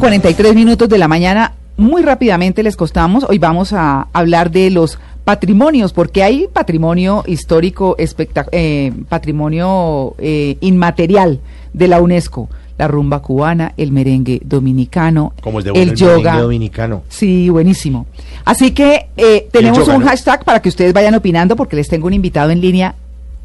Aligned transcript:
43 0.00 0.54
minutos 0.54 0.88
de 0.88 0.96
la 0.96 1.08
mañana, 1.08 1.52
muy 1.76 2.00
rápidamente 2.00 2.62
les 2.62 2.74
costamos. 2.74 3.26
Hoy 3.28 3.36
vamos 3.38 3.74
a 3.74 4.08
hablar 4.14 4.50
de 4.50 4.70
los 4.70 4.98
patrimonios, 5.24 5.92
porque 5.92 6.22
hay 6.22 6.48
patrimonio 6.50 7.22
histórico, 7.26 7.96
eh, 7.98 8.92
patrimonio 9.10 10.14
eh, 10.16 10.56
inmaterial 10.60 11.40
de 11.74 11.86
la 11.86 12.00
UNESCO. 12.00 12.48
La 12.78 12.88
rumba 12.88 13.20
cubana, 13.20 13.74
el 13.76 13.92
merengue 13.92 14.40
dominicano, 14.42 15.34
el, 15.74 15.94
yoga. 15.94 16.40
dominicano. 16.40 17.02
Sí, 17.10 17.50
buenísimo. 17.50 18.06
Así 18.46 18.70
que 18.70 19.08
eh, 19.18 19.48
tenemos 19.52 19.86
un 19.86 20.02
hashtag 20.02 20.44
para 20.44 20.62
que 20.62 20.70
ustedes 20.70 20.94
vayan 20.94 21.14
opinando, 21.14 21.56
porque 21.56 21.76
les 21.76 21.88
tengo 21.88 22.06
un 22.06 22.14
invitado 22.14 22.48
en 22.52 22.62
línea 22.62 22.94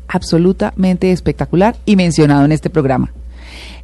absolutamente 0.07 1.11
espectacular 1.11 1.75
y 1.85 1.97
mencionado 1.97 2.45
en 2.45 2.53
este 2.53 2.69
programa. 2.69 3.11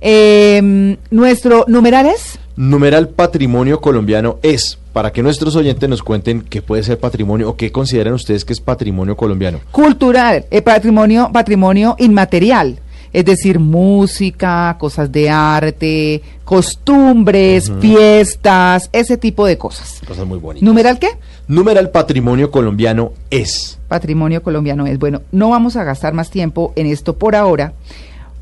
Eh, 0.02 0.98
nuestro 1.10 1.66
numeral 1.68 2.08
es 2.08 2.40
numeral 2.56 3.10
patrimonio 3.10 3.82
colombiano 3.82 4.38
es, 4.44 4.78
para 4.94 5.12
que 5.12 5.24
nuestros 5.24 5.56
oyentes 5.56 5.90
nos 5.90 6.04
cuenten 6.04 6.42
qué 6.42 6.62
puede 6.62 6.84
ser 6.84 7.00
patrimonio 7.00 7.50
o 7.50 7.56
qué 7.56 7.72
consideran 7.72 8.14
ustedes 8.14 8.46
que 8.46 8.54
es 8.54 8.60
patrimonio 8.60 9.18
colombiano. 9.18 9.60
Cultural, 9.72 10.46
eh, 10.52 10.62
patrimonio, 10.62 11.30
patrimonio 11.34 11.96
inmaterial, 11.98 12.80
es 13.14 13.26
decir, 13.26 13.60
música, 13.60 14.76
cosas 14.80 15.12
de 15.12 15.30
arte, 15.30 16.22
costumbres, 16.44 17.72
fiestas, 17.80 18.90
ese 18.94 19.18
tipo 19.18 19.46
de 19.46 19.58
cosas. 19.58 20.00
Cosas 20.08 20.28
muy 20.28 20.38
bonitas. 20.38 20.64
¿Numeral 20.64 21.00
qué? 21.00 21.10
Numeral 21.48 21.90
patrimonio 21.90 22.52
colombiano 22.52 23.14
es. 23.32 23.80
Patrimonio 23.88 24.44
colombiano 24.44 24.86
es. 24.86 25.00
Bueno, 25.00 25.22
no 25.32 25.50
vamos 25.50 25.76
a 25.76 25.84
gastar 25.84 26.14
más 26.14 26.30
tiempo 26.30 26.74
en 26.76 26.86
esto 26.86 27.18
por 27.18 27.36
ahora, 27.36 27.74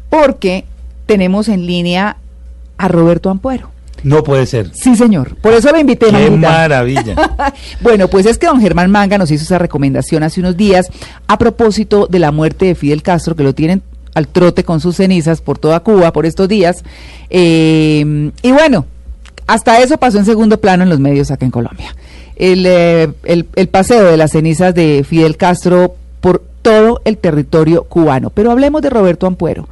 porque 0.09 0.65
tenemos 1.09 1.49
en 1.49 1.65
línea 1.65 2.17
a 2.77 2.87
Roberto 2.87 3.31
Ampuero. 3.31 3.71
No 4.03 4.23
puede 4.23 4.45
ser. 4.45 4.69
Sí, 4.75 4.95
señor. 4.95 5.35
Por 5.37 5.53
eso 5.53 5.71
lo 5.71 5.79
invité. 5.79 6.05
Qué 6.11 6.29
maravilla. 6.29 7.15
bueno, 7.81 8.07
pues 8.09 8.27
es 8.27 8.37
que 8.37 8.45
don 8.45 8.61
Germán 8.61 8.91
Manga 8.91 9.17
nos 9.17 9.31
hizo 9.31 9.43
esa 9.43 9.57
recomendación 9.57 10.21
hace 10.21 10.39
unos 10.39 10.55
días 10.55 10.85
a 11.25 11.39
propósito 11.39 12.05
de 12.05 12.19
la 12.19 12.31
muerte 12.31 12.65
de 12.65 12.75
Fidel 12.75 13.01
Castro, 13.01 13.35
que 13.35 13.41
lo 13.41 13.55
tienen 13.55 13.81
al 14.13 14.27
trote 14.27 14.63
con 14.63 14.81
sus 14.81 14.97
cenizas 14.97 15.41
por 15.41 15.57
toda 15.57 15.79
Cuba 15.79 16.13
por 16.13 16.27
estos 16.27 16.47
días. 16.47 16.83
Eh, 17.31 18.31
y 18.43 18.51
bueno, 18.51 18.85
hasta 19.47 19.81
eso 19.81 19.97
pasó 19.97 20.19
en 20.19 20.25
segundo 20.25 20.61
plano 20.61 20.83
en 20.83 20.89
los 20.89 20.99
medios 20.99 21.31
acá 21.31 21.43
en 21.43 21.51
Colombia. 21.51 21.95
El, 22.35 22.67
eh, 22.67 23.11
el, 23.23 23.47
el 23.55 23.67
paseo 23.67 24.05
de 24.11 24.15
las 24.15 24.29
cenizas 24.29 24.75
de 24.75 25.03
Fidel 25.03 25.37
Castro 25.37 25.95
por 26.21 26.43
todo 26.61 27.01
el 27.03 27.17
territorio 27.17 27.85
cubano. 27.85 28.29
Pero 28.29 28.51
hablemos 28.51 28.83
de 28.83 28.91
Roberto 28.91 29.25
Ampuero. 29.25 29.67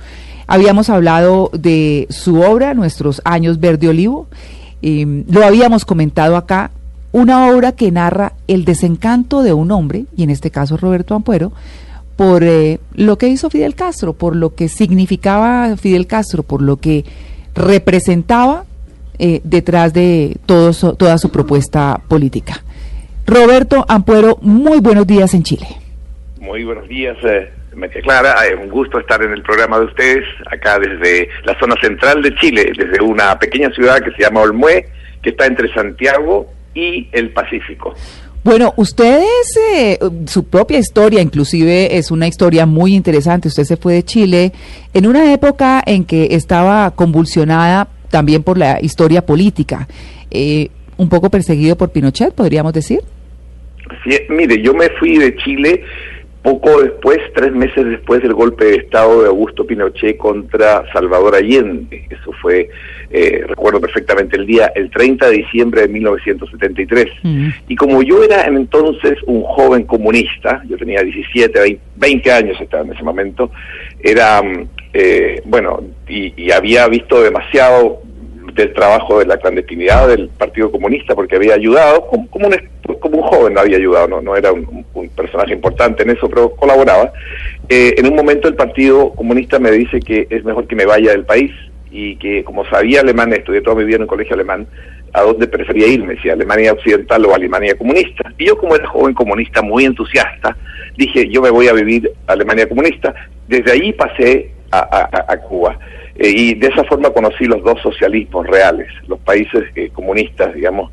Habíamos 0.47 0.89
hablado 0.89 1.51
de 1.53 2.07
su 2.09 2.41
obra, 2.41 2.73
Nuestros 2.73 3.21
años 3.25 3.59
verde 3.59 3.89
olivo. 3.89 4.27
y 4.81 5.05
lo 5.23 5.43
habíamos 5.43 5.85
comentado 5.85 6.37
acá, 6.37 6.71
una 7.11 7.47
obra 7.49 7.71
que 7.71 7.91
narra 7.91 8.33
el 8.47 8.63
desencanto 8.63 9.41
de 9.43 9.53
un 9.53 9.71
hombre, 9.71 10.05
y 10.15 10.23
en 10.23 10.29
este 10.29 10.51
caso 10.51 10.77
Roberto 10.77 11.15
Ampuero, 11.15 11.51
por 12.15 12.43
eh, 12.43 12.79
lo 12.93 13.17
que 13.17 13.27
hizo 13.27 13.49
Fidel 13.49 13.75
Castro, 13.75 14.13
por 14.13 14.35
lo 14.35 14.55
que 14.55 14.67
significaba 14.69 15.75
Fidel 15.77 16.07
Castro, 16.07 16.43
por 16.43 16.61
lo 16.61 16.77
que 16.77 17.05
representaba 17.55 18.65
eh, 19.19 19.41
detrás 19.43 19.93
de 19.93 20.37
todo 20.45 20.73
toda 20.95 21.17
su 21.17 21.31
propuesta 21.31 22.01
política. 22.07 22.63
Roberto 23.25 23.85
Ampuero, 23.87 24.37
muy 24.41 24.79
buenos 24.79 25.05
días 25.07 25.33
en 25.33 25.43
Chile. 25.43 25.67
Muy 26.39 26.63
buenos 26.63 26.87
días, 26.87 27.17
eh, 27.23 27.49
María 27.75 28.01
Clara, 28.01 28.35
es 28.47 28.55
un 28.55 28.69
gusto 28.69 28.99
estar 28.99 29.21
en 29.21 29.31
el 29.31 29.41
programa 29.43 29.79
de 29.79 29.85
ustedes, 29.85 30.23
acá 30.51 30.79
desde 30.79 31.29
la 31.45 31.57
zona 31.59 31.75
central 31.81 32.21
de 32.21 32.33
Chile, 32.35 32.71
desde 32.75 33.03
una 33.03 33.37
pequeña 33.37 33.69
ciudad 33.71 33.99
que 34.01 34.11
se 34.11 34.23
llama 34.23 34.41
Olmué, 34.41 34.87
que 35.21 35.29
está 35.29 35.45
entre 35.45 35.71
Santiago 35.73 36.47
y 36.73 37.07
el 37.11 37.31
Pacífico. 37.31 37.93
Bueno, 38.43 38.73
ustedes, 38.77 39.59
eh, 39.73 39.99
su 40.25 40.47
propia 40.47 40.79
historia 40.79 41.21
inclusive 41.21 41.97
es 41.97 42.11
una 42.11 42.27
historia 42.27 42.65
muy 42.65 42.95
interesante. 42.95 43.49
Usted 43.49 43.65
se 43.65 43.75
fue 43.75 43.95
de 43.95 44.03
Chile 44.03 44.53
en 44.93 45.05
una 45.05 45.33
época 45.33 45.83
en 45.86 46.05
que 46.05 46.30
estaba 46.31 46.92
convulsionada 46.92 47.89
también 48.09 48.43
por 48.43 48.58
la 48.58 48.80
historia 48.81 49.25
política, 49.25 49.87
eh, 50.31 50.69
un 50.95 51.09
poco 51.09 51.30
perseguido 51.30 51.75
por 51.75 51.92
Pinochet, 51.92 52.33
podríamos 52.33 52.71
decir. 52.71 53.02
Sí, 54.03 54.17
mire, 54.30 54.61
yo 54.61 54.73
me 54.73 54.89
fui 54.92 55.17
de 55.17 55.36
Chile 55.36 55.83
poco 56.47 56.81
después, 56.81 57.19
tres 57.35 57.52
meses 57.52 57.83
después 57.83 58.21
del 58.21 58.33
golpe 58.33 58.63
de 58.63 58.75
Estado 58.77 59.21
de 59.21 59.27
Augusto 59.27 59.67
Pinochet 59.67 60.15
contra 60.15 60.89
Salvador 60.93 61.35
Allende. 61.35 62.08
Eso 62.09 62.31
fue, 62.41 62.69
eh, 63.09 63.43
recuerdo 63.45 63.81
perfectamente 63.81 64.37
el 64.37 64.45
día, 64.45 64.71
el 64.73 64.89
30 64.89 65.30
de 65.30 65.37
diciembre 65.39 65.81
de 65.81 65.87
1973. 65.89 67.05
Y 67.67 67.75
como 67.75 68.02
yo 68.02 68.23
era 68.23 68.45
entonces 68.45 69.17
un 69.25 69.43
joven 69.43 69.83
comunista, 69.83 70.63
yo 70.69 70.77
tenía 70.77 71.03
17, 71.03 71.81
20, 71.97 72.31
años 72.31 72.55
estaba 72.61 72.83
en 72.83 72.93
ese 72.93 73.03
momento, 73.03 73.52
era, 73.99 74.41
mm, 74.41 74.69
eh, 74.93 75.41
bueno, 75.43 75.83
y 76.07 76.49
había 76.52 76.87
visto 76.87 77.21
demasiado 77.21 78.06
del 78.57 78.73
trabajo 78.73 79.19
de 79.19 79.25
la 79.25 79.37
clandestinidad 79.37 80.07
del 80.07 80.29
Partido 80.29 80.71
Comunista 80.71 81.13
porque 81.15 81.35
había 81.35 81.53
ayudado, 81.53 82.07
como, 82.07 82.27
como, 82.29 82.47
un, 82.47 82.55
como 82.99 83.17
un 83.17 83.23
joven 83.23 83.57
había 83.57 83.77
ayudado, 83.77 84.07
no, 84.07 84.21
no 84.21 84.35
era 84.35 84.51
un, 84.51 84.85
personaje 85.15 85.53
importante 85.53 86.03
en 86.03 86.11
eso, 86.11 86.29
pero 86.29 86.51
colaboraba. 86.51 87.11
Eh, 87.69 87.95
en 87.97 88.07
un 88.07 88.15
momento 88.15 88.47
el 88.47 88.55
Partido 88.55 89.13
Comunista 89.13 89.57
me 89.57 89.71
dice 89.71 89.99
que 89.99 90.27
es 90.29 90.43
mejor 90.43 90.67
que 90.67 90.75
me 90.75 90.85
vaya 90.85 91.11
del 91.11 91.25
país 91.25 91.51
y 91.91 92.17
que 92.17 92.43
como 92.43 92.65
sabía 92.65 93.01
alemán, 93.01 93.33
estudié 93.33 93.61
toda 93.61 93.77
mi 93.77 93.83
vida 93.83 93.95
en 93.95 94.03
un 94.03 94.07
colegio 94.07 94.33
alemán, 94.35 94.67
a 95.13 95.21
dónde 95.21 95.47
prefería 95.47 95.87
irme, 95.87 96.19
si 96.21 96.29
a 96.29 96.33
Alemania 96.33 96.73
Occidental 96.73 97.25
o 97.25 97.31
a 97.31 97.35
Alemania 97.35 97.77
Comunista. 97.77 98.31
Y 98.37 98.47
yo 98.47 98.57
como 98.57 98.75
era 98.75 98.87
joven 98.87 99.13
comunista 99.13 99.61
muy 99.61 99.85
entusiasta, 99.85 100.55
dije 100.97 101.29
yo 101.29 101.41
me 101.41 101.49
voy 101.49 101.67
a 101.67 101.73
vivir 101.73 102.11
a 102.27 102.33
Alemania 102.33 102.67
Comunista. 102.67 103.13
Desde 103.47 103.71
ahí 103.71 103.93
pasé 103.93 104.51
a 104.71 105.37
Cuba. 105.47 105.79
Eh, 106.17 106.33
y 106.36 106.54
de 106.55 106.67
esa 106.67 106.83
forma 106.86 107.11
conocí 107.11 107.45
los 107.45 107.64
dos 107.64 107.80
socialismos 107.82 108.48
reales, 108.48 108.88
los 109.08 109.20
países 109.20 109.64
eh, 109.76 109.89
comunistas, 109.94 110.54
digamos, 110.54 110.92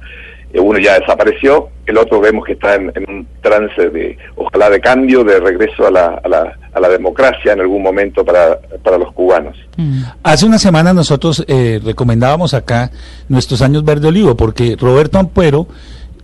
eh, 0.53 0.61
uno 0.61 0.79
ya 0.79 0.99
desapareció, 0.99 1.69
el 1.87 1.97
otro 1.97 2.21
vemos 2.21 2.45
que 2.45 2.53
está 2.53 2.75
en, 2.75 2.93
un 3.09 3.27
trance 3.41 3.89
de, 3.89 4.19
ojalá 4.37 4.69
de 4.69 4.81
cambio, 4.81 5.25
de 5.25 5.41
regreso 5.41 5.87
a 5.87 5.91
la, 5.91 6.21
a 6.23 6.29
la, 6.29 6.59
a 6.73 6.81
la 6.81 6.89
democracia 6.91 7.55
en 7.55 7.61
algún 7.61 7.83
momento 7.83 8.23
para, 8.25 8.59
para 8.83 8.99
los 8.99 9.13
cubanos. 9.13 9.57
Mm. 9.79 10.03
Hace 10.23 10.47
una 10.47 10.59
semana 10.59 10.93
nosotros 10.93 11.45
recomendábamos 11.85 12.53
acá 12.53 12.91
nuestros 13.29 13.63
años 13.63 13.85
verde 13.85 14.09
olivo, 14.09 14.37
porque 14.37 14.77
Roberto 14.79 15.19
Ampuero 15.19 15.67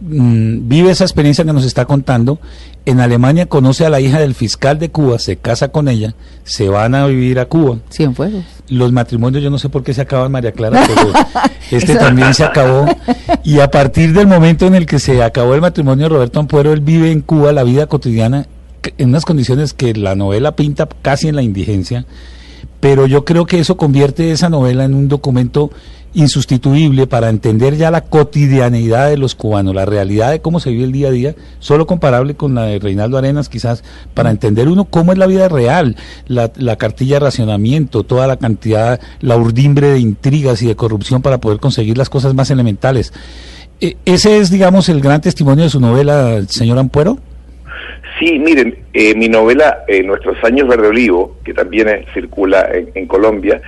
Mm, 0.00 0.66
vive 0.68 0.90
esa 0.90 1.04
experiencia 1.04 1.44
que 1.44 1.52
nos 1.52 1.64
está 1.64 1.84
contando. 1.84 2.38
En 2.86 3.00
Alemania 3.00 3.46
conoce 3.46 3.84
a 3.84 3.90
la 3.90 4.00
hija 4.00 4.18
del 4.18 4.34
fiscal 4.34 4.78
de 4.78 4.90
Cuba, 4.90 5.18
se 5.18 5.36
casa 5.36 5.68
con 5.68 5.88
ella, 5.88 6.14
se 6.44 6.68
van 6.68 6.94
a 6.94 7.06
vivir 7.06 7.38
a 7.38 7.44
Cuba. 7.46 7.78
fuegos. 8.14 8.44
Los 8.68 8.92
matrimonios, 8.92 9.42
yo 9.42 9.50
no 9.50 9.58
sé 9.58 9.68
por 9.68 9.82
qué 9.82 9.92
se 9.92 10.00
acaban, 10.00 10.32
María 10.32 10.52
Clara, 10.52 10.82
pero 10.86 11.12
este 11.70 11.96
también 11.96 12.32
se 12.32 12.44
acabó. 12.44 12.86
Y 13.44 13.60
a 13.60 13.70
partir 13.70 14.14
del 14.14 14.26
momento 14.26 14.66
en 14.66 14.74
el 14.74 14.86
que 14.86 14.98
se 14.98 15.22
acabó 15.22 15.54
el 15.54 15.60
matrimonio 15.60 16.04
de 16.04 16.08
Roberto 16.08 16.40
Ampuero, 16.40 16.72
él 16.72 16.80
vive 16.80 17.10
en 17.10 17.20
Cuba 17.20 17.52
la 17.52 17.64
vida 17.64 17.86
cotidiana 17.86 18.46
en 18.96 19.10
unas 19.10 19.26
condiciones 19.26 19.74
que 19.74 19.92
la 19.94 20.14
novela 20.14 20.56
pinta 20.56 20.88
casi 21.02 21.28
en 21.28 21.36
la 21.36 21.42
indigencia. 21.42 22.06
Pero 22.80 23.06
yo 23.06 23.26
creo 23.26 23.44
que 23.44 23.60
eso 23.60 23.76
convierte 23.76 24.32
esa 24.32 24.48
novela 24.48 24.84
en 24.84 24.94
un 24.94 25.08
documento 25.08 25.70
insustituible 26.14 27.06
para 27.06 27.28
entender 27.28 27.76
ya 27.76 27.90
la 27.90 28.02
cotidianeidad 28.02 29.08
de 29.08 29.16
los 29.16 29.34
cubanos, 29.34 29.74
la 29.74 29.86
realidad 29.86 30.30
de 30.30 30.40
cómo 30.40 30.58
se 30.58 30.70
vive 30.70 30.84
el 30.84 30.92
día 30.92 31.08
a 31.08 31.12
día, 31.12 31.34
solo 31.60 31.86
comparable 31.86 32.34
con 32.34 32.54
la 32.54 32.64
de 32.64 32.78
Reinaldo 32.78 33.16
Arenas 33.16 33.48
quizás, 33.48 33.84
para 34.14 34.30
entender 34.30 34.68
uno 34.68 34.86
cómo 34.86 35.12
es 35.12 35.18
la 35.18 35.26
vida 35.26 35.48
real, 35.48 35.96
la, 36.26 36.50
cartilla 36.76 37.16
de 37.16 37.20
racionamiento, 37.20 38.02
toda 38.02 38.26
la 38.26 38.36
cantidad, 38.36 39.00
la 39.20 39.36
urdimbre 39.36 39.88
de 39.88 39.98
intrigas 40.00 40.62
y 40.62 40.66
de 40.66 40.76
corrupción 40.76 41.22
para 41.22 41.38
poder 41.38 41.60
conseguir 41.60 41.96
las 41.96 42.10
cosas 42.10 42.34
más 42.34 42.50
elementales. 42.50 43.12
E, 43.80 43.96
¿Ese 44.04 44.38
es, 44.38 44.50
digamos, 44.50 44.88
el 44.88 45.00
gran 45.00 45.20
testimonio 45.20 45.64
de 45.64 45.70
su 45.70 45.80
novela, 45.80 46.42
señor 46.48 46.78
Ampuero? 46.78 47.18
Sí, 48.18 48.38
miren, 48.38 48.76
eh, 48.92 49.14
mi 49.14 49.28
novela 49.28 49.84
eh, 49.88 50.02
Nuestros 50.02 50.36
años 50.44 50.68
verde 50.68 50.88
olivo, 50.88 51.36
que 51.44 51.54
también 51.54 51.88
eh, 51.88 52.04
circula 52.12 52.68
en 52.94 53.06
Colombia, 53.06 53.62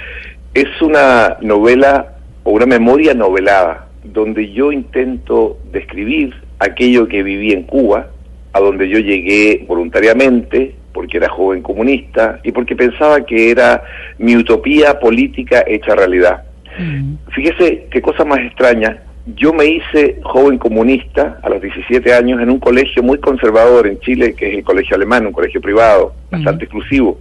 es 0.55 0.83
una 0.83 1.39
novela 1.41 2.12
o 2.45 2.51
una 2.51 2.67
memoria 2.67 3.15
novelada, 3.15 3.89
donde 4.05 4.51
yo 4.53 4.73
intento 4.73 5.59
describir 5.73 6.35
aquello 6.59 7.09
que 7.09 7.23
viví 7.23 7.53
en 7.53 7.65
Cuba, 7.65 8.09
a 8.53 8.61
donde 8.61 8.89
yo 8.89 8.99
llegué 8.99 9.65
voluntariamente, 9.67 10.75
porque 10.93 11.17
era 11.17 11.29
joven 11.29 11.63
comunista 11.63 12.41
y 12.43 12.53
porque 12.53 12.77
pensaba 12.77 13.25
que 13.25 13.51
era 13.51 13.83
mi 14.19 14.37
utopía 14.37 14.99
política 15.01 15.65
hecha 15.67 15.95
realidad. 15.95 16.45
Mm. 16.79 17.15
Fíjese 17.35 17.87
qué 17.91 18.03
cosa 18.03 18.25
más 18.25 18.41
extraña. 18.41 19.03
Yo 19.37 19.53
me 19.53 19.65
hice 19.67 20.19
joven 20.23 20.59
comunista 20.59 21.39
a 21.43 21.49
los 21.49 21.63
17 21.63 22.13
años 22.13 22.43
en 22.43 22.51
un 22.51 22.59
colegio 22.59 23.03
muy 23.03 23.19
conservador 23.19 23.87
en 23.87 24.01
Chile, 24.01 24.35
que 24.35 24.49
es 24.49 24.59
el 24.59 24.65
colegio 24.65 24.97
alemán, 24.97 25.27
un 25.27 25.33
colegio 25.33 25.61
privado, 25.61 26.15
bastante 26.31 26.65
mm. 26.65 26.67
exclusivo, 26.67 27.19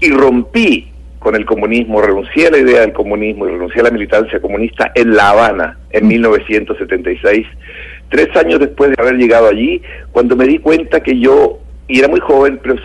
y 0.00 0.10
rompí 0.10 0.93
con 1.24 1.34
el 1.34 1.46
comunismo, 1.46 2.02
renuncié 2.02 2.48
a 2.48 2.50
la 2.50 2.58
idea 2.58 2.82
del 2.82 2.92
comunismo 2.92 3.48
y 3.48 3.52
renuncié 3.52 3.80
a 3.80 3.84
la 3.84 3.90
militancia 3.90 4.38
comunista 4.40 4.92
en 4.94 5.16
La 5.16 5.30
Habana 5.30 5.78
en 5.90 6.06
1976, 6.06 7.46
tres 8.10 8.28
años 8.36 8.60
después 8.60 8.90
de 8.90 9.02
haber 9.02 9.16
llegado 9.16 9.48
allí, 9.48 9.80
cuando 10.12 10.36
me 10.36 10.46
di 10.46 10.58
cuenta 10.58 11.00
que 11.00 11.18
yo, 11.18 11.60
y 11.88 11.98
era 11.98 12.08
muy 12.08 12.20
joven, 12.20 12.60
pero 12.62 12.76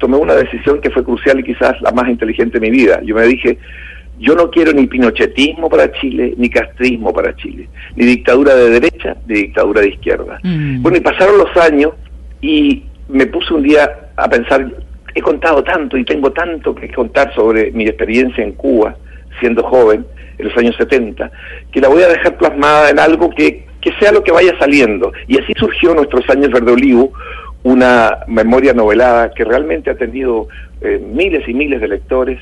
tomé 0.00 0.16
una 0.16 0.34
decisión 0.34 0.80
que 0.80 0.90
fue 0.90 1.04
crucial 1.04 1.38
y 1.38 1.44
quizás 1.44 1.80
la 1.82 1.92
más 1.92 2.08
inteligente 2.08 2.58
de 2.58 2.68
mi 2.68 2.76
vida. 2.76 3.00
Yo 3.04 3.14
me 3.14 3.22
dije, 3.28 3.58
yo 4.18 4.34
no 4.34 4.50
quiero 4.50 4.72
ni 4.72 4.88
pinochetismo 4.88 5.70
para 5.70 5.92
Chile, 5.92 6.34
ni 6.36 6.50
castrismo 6.50 7.12
para 7.12 7.36
Chile, 7.36 7.68
ni 7.94 8.06
dictadura 8.06 8.56
de 8.56 8.70
derecha, 8.70 9.16
ni 9.28 9.34
dictadura 9.34 9.82
de 9.82 9.90
izquierda. 9.90 10.40
Mm. 10.42 10.82
Bueno, 10.82 10.98
y 10.98 11.00
pasaron 11.00 11.38
los 11.38 11.56
años 11.56 11.92
y 12.40 12.82
me 13.08 13.26
puse 13.26 13.54
un 13.54 13.62
día 13.62 13.88
a 14.16 14.28
pensar, 14.28 14.66
he 15.14 15.22
contado 15.22 15.62
tanto 15.62 15.96
y 15.96 16.04
tengo 16.04 16.32
tanto 16.32 16.74
que 16.74 16.92
contar 16.92 17.34
sobre 17.34 17.70
mi 17.72 17.84
experiencia 17.84 18.42
en 18.42 18.52
Cuba, 18.52 18.96
siendo 19.40 19.62
joven, 19.62 20.06
en 20.38 20.48
los 20.48 20.56
años 20.56 20.74
70, 20.76 21.30
que 21.72 21.80
la 21.80 21.88
voy 21.88 22.02
a 22.02 22.08
dejar 22.08 22.36
plasmada 22.36 22.90
en 22.90 22.98
algo 22.98 23.30
que, 23.30 23.66
que 23.80 23.92
sea 24.00 24.12
lo 24.12 24.24
que 24.24 24.32
vaya 24.32 24.58
saliendo. 24.58 25.12
Y 25.28 25.38
así 25.38 25.52
surgió 25.56 25.94
Nuestros 25.94 26.28
Años 26.28 26.50
Verde 26.50 26.72
Olivo, 26.72 27.12
una 27.62 28.18
memoria 28.26 28.72
novelada 28.72 29.32
que 29.32 29.44
realmente 29.44 29.90
ha 29.90 29.96
tenido 29.96 30.48
eh, 30.80 31.00
miles 31.12 31.48
y 31.48 31.54
miles 31.54 31.80
de 31.80 31.88
lectores 31.88 32.38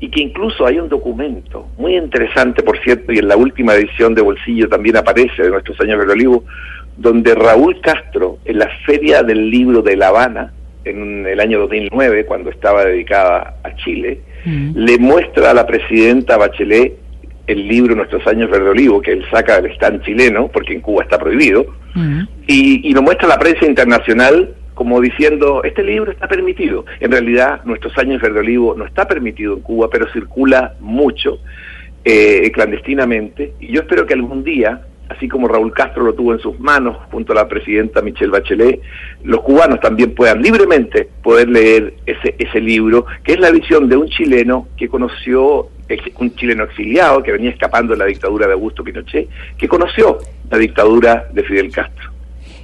y 0.00 0.10
que 0.10 0.20
incluso 0.20 0.66
hay 0.66 0.78
un 0.78 0.88
documento 0.88 1.68
muy 1.78 1.96
interesante, 1.96 2.62
por 2.62 2.78
cierto, 2.82 3.12
y 3.12 3.18
en 3.18 3.28
la 3.28 3.36
última 3.36 3.74
edición 3.74 4.14
de 4.14 4.20
Bolsillo 4.20 4.68
también 4.68 4.96
aparece 4.96 5.44
de 5.44 5.50
Nuestros 5.50 5.80
Años 5.80 5.98
Verde 5.98 6.12
Olivo, 6.12 6.44
donde 6.96 7.34
Raúl 7.34 7.80
Castro, 7.80 8.38
en 8.44 8.58
la 8.58 8.68
Feria 8.84 9.22
del 9.22 9.50
Libro 9.50 9.80
de 9.80 9.96
La 9.96 10.08
Habana, 10.08 10.52
en 10.86 11.26
el 11.26 11.40
año 11.40 11.60
2009, 11.60 12.26
cuando 12.26 12.50
estaba 12.50 12.84
dedicada 12.84 13.56
a 13.62 13.74
Chile, 13.76 14.20
mm. 14.44 14.72
le 14.74 14.98
muestra 14.98 15.50
a 15.50 15.54
la 15.54 15.66
presidenta 15.66 16.36
Bachelet 16.36 16.94
el 17.46 17.68
libro 17.68 17.94
Nuestros 17.94 18.26
años 18.26 18.50
verde 18.50 18.70
olivo, 18.70 19.00
que 19.00 19.12
él 19.12 19.24
saca 19.30 19.60
del 19.60 19.72
stand 19.72 20.02
chileno, 20.02 20.48
porque 20.48 20.74
en 20.74 20.80
Cuba 20.80 21.04
está 21.04 21.18
prohibido, 21.18 21.66
mm. 21.94 22.20
y, 22.46 22.88
y 22.88 22.92
lo 22.92 23.02
muestra 23.02 23.26
a 23.26 23.30
la 23.30 23.38
prensa 23.38 23.66
internacional 23.66 24.54
como 24.76 25.00
diciendo, 25.00 25.62
este 25.64 25.82
libro 25.82 26.12
está 26.12 26.28
permitido. 26.28 26.84
En 27.00 27.10
realidad, 27.10 27.64
Nuestros 27.64 27.96
años 27.96 28.20
verde 28.20 28.40
olivo 28.40 28.74
no 28.76 28.84
está 28.84 29.08
permitido 29.08 29.54
en 29.54 29.62
Cuba, 29.62 29.88
pero 29.90 30.06
circula 30.12 30.74
mucho 30.80 31.38
eh, 32.04 32.52
clandestinamente, 32.52 33.54
y 33.58 33.72
yo 33.72 33.80
espero 33.80 34.06
que 34.06 34.12
algún 34.12 34.44
día 34.44 34.82
así 35.08 35.28
como 35.28 35.48
Raúl 35.48 35.72
Castro 35.72 36.04
lo 36.04 36.14
tuvo 36.14 36.32
en 36.32 36.40
sus 36.40 36.58
manos 36.58 36.96
junto 37.10 37.32
a 37.32 37.36
la 37.36 37.48
presidenta 37.48 38.02
Michelle 38.02 38.30
Bachelet, 38.30 38.80
los 39.24 39.40
cubanos 39.42 39.80
también 39.80 40.14
puedan 40.14 40.42
libremente 40.42 41.08
poder 41.22 41.48
leer 41.48 41.94
ese, 42.06 42.34
ese 42.38 42.60
libro, 42.60 43.06
que 43.22 43.32
es 43.34 43.40
la 43.40 43.50
visión 43.50 43.88
de 43.88 43.96
un 43.96 44.08
chileno 44.08 44.68
que 44.76 44.88
conoció, 44.88 45.68
un 46.18 46.34
chileno 46.34 46.64
exiliado 46.64 47.22
que 47.22 47.32
venía 47.32 47.50
escapando 47.50 47.92
de 47.92 47.98
la 47.98 48.06
dictadura 48.06 48.46
de 48.46 48.54
Augusto 48.54 48.82
Pinochet, 48.82 49.28
que 49.56 49.68
conoció 49.68 50.18
la 50.50 50.58
dictadura 50.58 51.28
de 51.32 51.42
Fidel 51.42 51.70
Castro. 51.70 52.10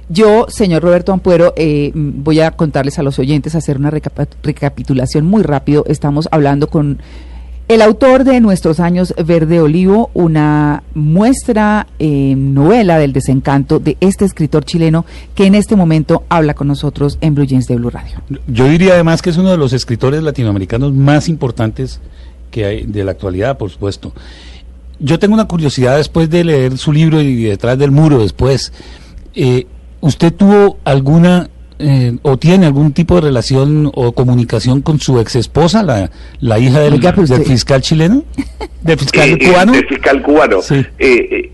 Yo, 0.09 0.45
señor 0.49 0.83
Roberto 0.83 1.13
Ampuero, 1.13 1.53
eh, 1.55 1.91
voy 1.93 2.41
a 2.41 2.51
contarles 2.51 2.99
a 2.99 3.03
los 3.03 3.19
oyentes, 3.19 3.55
hacer 3.55 3.77
una 3.77 3.89
recapitulación 3.89 5.25
muy 5.25 5.43
rápido. 5.43 5.85
Estamos 5.87 6.27
hablando 6.31 6.67
con 6.67 6.99
el 7.67 7.81
autor 7.81 8.23
de 8.23 8.41
Nuestros 8.41 8.79
Años 8.79 9.13
Verde 9.25 9.61
Olivo, 9.61 10.09
una 10.13 10.83
muestra 10.93 11.87
eh, 11.97 12.35
novela 12.37 12.97
del 12.97 13.13
desencanto 13.13 13.79
de 13.79 13.97
este 14.01 14.25
escritor 14.25 14.65
chileno 14.65 15.05
que 15.33 15.45
en 15.45 15.55
este 15.55 15.75
momento 15.75 16.23
habla 16.29 16.53
con 16.53 16.67
nosotros 16.67 17.17
en 17.21 17.35
Blue 17.35 17.45
Jeans 17.45 17.67
de 17.67 17.75
Blue 17.77 17.89
Radio. 17.89 18.21
Yo 18.47 18.67
diría 18.67 18.93
además 18.93 19.21
que 19.21 19.29
es 19.29 19.37
uno 19.37 19.51
de 19.51 19.57
los 19.57 19.71
escritores 19.73 20.21
latinoamericanos 20.23 20.93
más 20.93 21.29
importantes 21.29 22.01
que 22.51 22.65
hay 22.65 22.85
de 22.85 23.03
la 23.03 23.11
actualidad, 23.11 23.57
por 23.57 23.69
supuesto. 23.69 24.13
Yo 24.99 25.17
tengo 25.17 25.33
una 25.33 25.47
curiosidad 25.47 25.97
después 25.97 26.29
de 26.29 26.43
leer 26.43 26.77
su 26.77 26.91
libro 26.91 27.21
y 27.21 27.43
detrás 27.43 27.77
del 27.77 27.91
muro 27.91 28.19
después. 28.19 28.73
Eh, 29.35 29.67
¿Usted 30.01 30.33
tuvo 30.33 30.77
alguna 30.83 31.49
eh, 31.79 32.17
o 32.21 32.37
tiene 32.37 32.65
algún 32.65 32.93
tipo 32.93 33.15
de 33.15 33.21
relación 33.21 33.91
o 33.93 34.13
comunicación 34.13 34.81
con 34.81 34.99
su 34.99 35.19
ex 35.19 35.35
esposa, 35.35 35.83
la, 35.83 36.09
la 36.39 36.59
hija 36.59 36.79
del, 36.79 37.01
fiscal 37.45 37.81
chileno? 37.81 38.23
¿Del 38.81 38.97
fiscal 38.97 39.29
eh, 39.29 39.37
eh, 39.39 39.47
cubano? 39.47 39.71
del 39.71 39.87
fiscal 39.87 40.21
cubano. 40.21 40.59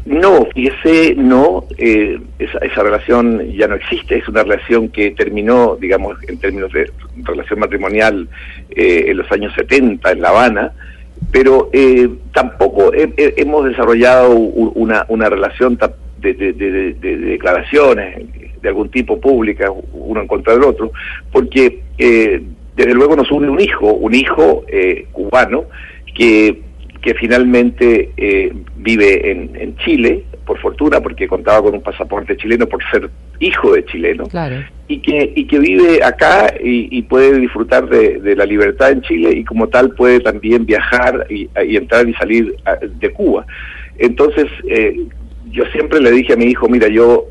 no, 0.05 0.47
fíjese, 0.53 1.15
no, 1.15 1.65
esa, 1.77 2.57
esa 2.59 2.83
relación 2.83 3.51
ya 3.51 3.67
no 3.67 3.75
existe, 3.75 4.17
es 4.17 4.27
una 4.27 4.43
relación 4.43 4.89
que 4.89 5.11
terminó, 5.11 5.77
digamos, 5.79 6.17
en 6.27 6.37
términos 6.37 6.71
de 6.73 6.91
relación 7.23 7.59
matrimonial 7.59 8.27
en 8.69 9.17
los 9.17 9.31
años 9.31 9.53
70 9.55 10.11
en 10.11 10.21
La 10.21 10.29
Habana, 10.29 10.71
pero 11.31 11.69
tampoco 12.33 12.91
hemos 12.93 13.65
desarrollado 13.65 14.31
una, 14.31 15.05
una 15.09 15.29
relación 15.29 15.77
de, 16.19 16.33
de, 16.33 16.53
de, 16.53 16.93
de 16.93 17.17
declaraciones 17.17 18.25
de 18.61 18.69
algún 18.69 18.89
tipo 18.89 19.19
pública, 19.19 19.71
uno 19.93 20.21
en 20.21 20.27
contra 20.27 20.53
del 20.53 20.63
otro, 20.63 20.91
porque 21.31 21.81
eh, 21.97 22.41
desde 22.75 22.93
luego 22.93 23.15
nos 23.15 23.31
une 23.31 23.49
un 23.49 23.59
hijo, 23.59 23.93
un 23.93 24.13
hijo 24.13 24.63
eh, 24.67 25.05
cubano 25.11 25.65
que, 26.15 26.61
que 27.01 27.13
finalmente 27.15 28.11
eh, 28.17 28.53
vive 28.77 29.31
en, 29.31 29.55
en, 29.55 29.77
Chile, 29.77 30.23
por 30.45 30.59
fortuna, 30.59 30.99
porque 30.99 31.27
contaba 31.27 31.61
con 31.61 31.75
un 31.75 31.81
pasaporte 31.81 32.35
chileno 32.37 32.67
por 32.67 32.81
ser 32.91 33.09
hijo 33.39 33.73
de 33.73 33.85
chileno, 33.85 34.25
y, 34.87 34.99
que, 34.99 35.31
y 35.35 35.45
que 35.45 35.59
vive 35.59 36.03
acá 36.03 36.53
y, 36.61 37.01
puede 37.03 37.39
disfrutar 37.39 37.87
de, 37.87 38.35
la 38.35 38.45
libertad 38.45 38.91
en 38.91 39.01
Chile 39.01 39.31
y 39.31 39.43
como 39.45 39.67
tal 39.67 39.91
puede 39.91 40.19
también 40.19 40.65
viajar 40.65 41.27
y, 41.29 41.47
y 41.65 41.77
entrar 41.77 42.07
y 42.09 42.13
salir 42.15 42.55
de 42.81 43.11
Cuba. 43.11 43.45
Entonces, 43.97 44.47
yo 45.51 45.63
siempre 45.67 46.01
le 46.01 46.11
dije 46.11 46.33
a 46.33 46.37
mi 46.37 46.45
hijo, 46.45 46.67
mira, 46.67 46.87
yo 46.87 47.27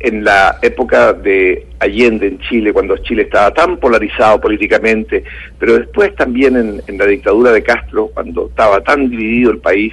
en 0.00 0.24
la 0.24 0.58
época 0.62 1.12
de 1.12 1.66
Allende 1.78 2.26
en 2.26 2.38
Chile, 2.40 2.72
cuando 2.72 2.96
Chile 2.98 3.22
estaba 3.22 3.52
tan 3.52 3.76
polarizado 3.76 4.40
políticamente, 4.40 5.24
pero 5.58 5.78
después 5.78 6.14
también 6.16 6.56
en, 6.86 6.98
la 6.98 7.06
dictadura 7.06 7.52
de 7.52 7.62
Castro, 7.62 8.10
cuando 8.14 8.48
estaba 8.48 8.80
tan 8.80 9.10
dividido 9.10 9.50
el 9.50 9.58
país, 9.58 9.92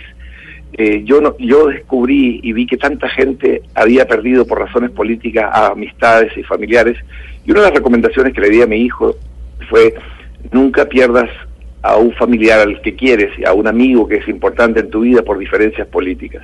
eh, 0.74 1.02
yo, 1.04 1.20
no, 1.20 1.36
yo 1.40 1.68
descubrí 1.68 2.40
y 2.42 2.54
vi 2.54 2.66
que 2.66 2.78
tanta 2.78 3.10
gente 3.10 3.64
había 3.76 4.08
perdido 4.08 4.46
por 4.48 4.60
razones 4.60 4.92
políticas 4.92 5.50
a 5.52 5.68
amistades 5.68 6.36
y 6.38 6.44
familiares, 6.44 6.98
y 7.46 7.52
una 7.52 7.62
de 7.62 7.68
las 7.68 7.76
recomendaciones 7.76 8.34
que 8.34 8.42
le 8.42 8.50
di 8.50 8.62
a 8.62 8.68
mi 8.68 8.78
hijo 8.78 9.16
fue, 9.70 9.94
nunca 10.52 10.86
pierdas 10.86 11.30
a 11.88 11.98
un 11.98 12.12
familiar 12.14 12.60
al 12.60 12.82
que 12.82 12.96
quieres, 12.96 13.32
a 13.46 13.54
un 13.54 13.68
amigo 13.68 14.08
que 14.08 14.18
es 14.18 14.28
importante 14.28 14.82
en 14.82 14.90
tu 14.90 15.02
vida 15.02 15.22
por 15.22 15.38
diferencias 15.38 15.88
políticas. 15.88 16.44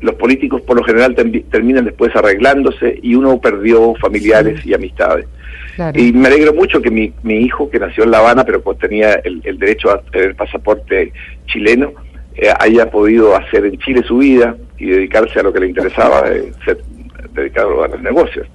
Los 0.00 0.14
políticos 0.16 0.60
por 0.62 0.76
lo 0.76 0.84
general 0.84 1.14
terminan 1.14 1.84
después 1.86 2.14
arreglándose 2.14 2.98
y 3.02 3.14
uno 3.14 3.40
perdió 3.40 3.94
familiares 3.94 4.64
y 4.66 4.74
amistades. 4.74 5.26
Y 5.94 6.12
me 6.12 6.28
alegro 6.28 6.52
mucho 6.52 6.80
que 6.80 6.90
mi, 6.90 7.12
mi, 7.22 7.38
hijo, 7.38 7.68
que 7.68 7.78
nació 7.80 8.04
en 8.04 8.10
La 8.10 8.18
Habana, 8.18 8.44
pero 8.44 8.62
pues 8.62 8.78
tenía 8.78 9.14
el, 9.14 9.58
derecho 9.58 9.90
a 9.90 10.00
tener 10.02 10.36
pasaporte 10.36 11.12
chileno, 11.46 11.92
eh, 12.36 12.52
haya 12.60 12.90
podido 12.90 13.34
hacer 13.34 13.64
en 13.64 13.78
Chile 13.78 14.02
su 14.06 14.18
vida 14.18 14.56
y 14.78 14.86
dedicarse 14.86 15.40
a 15.40 15.42
lo 15.42 15.52
que 15.52 15.60
le 15.60 15.68
interesaba, 15.68 16.28
eh, 16.28 16.52
ser, 16.64 16.78
dedicado 17.32 17.82
a 17.82 17.88
los 17.88 18.00
negocios. 18.02 18.46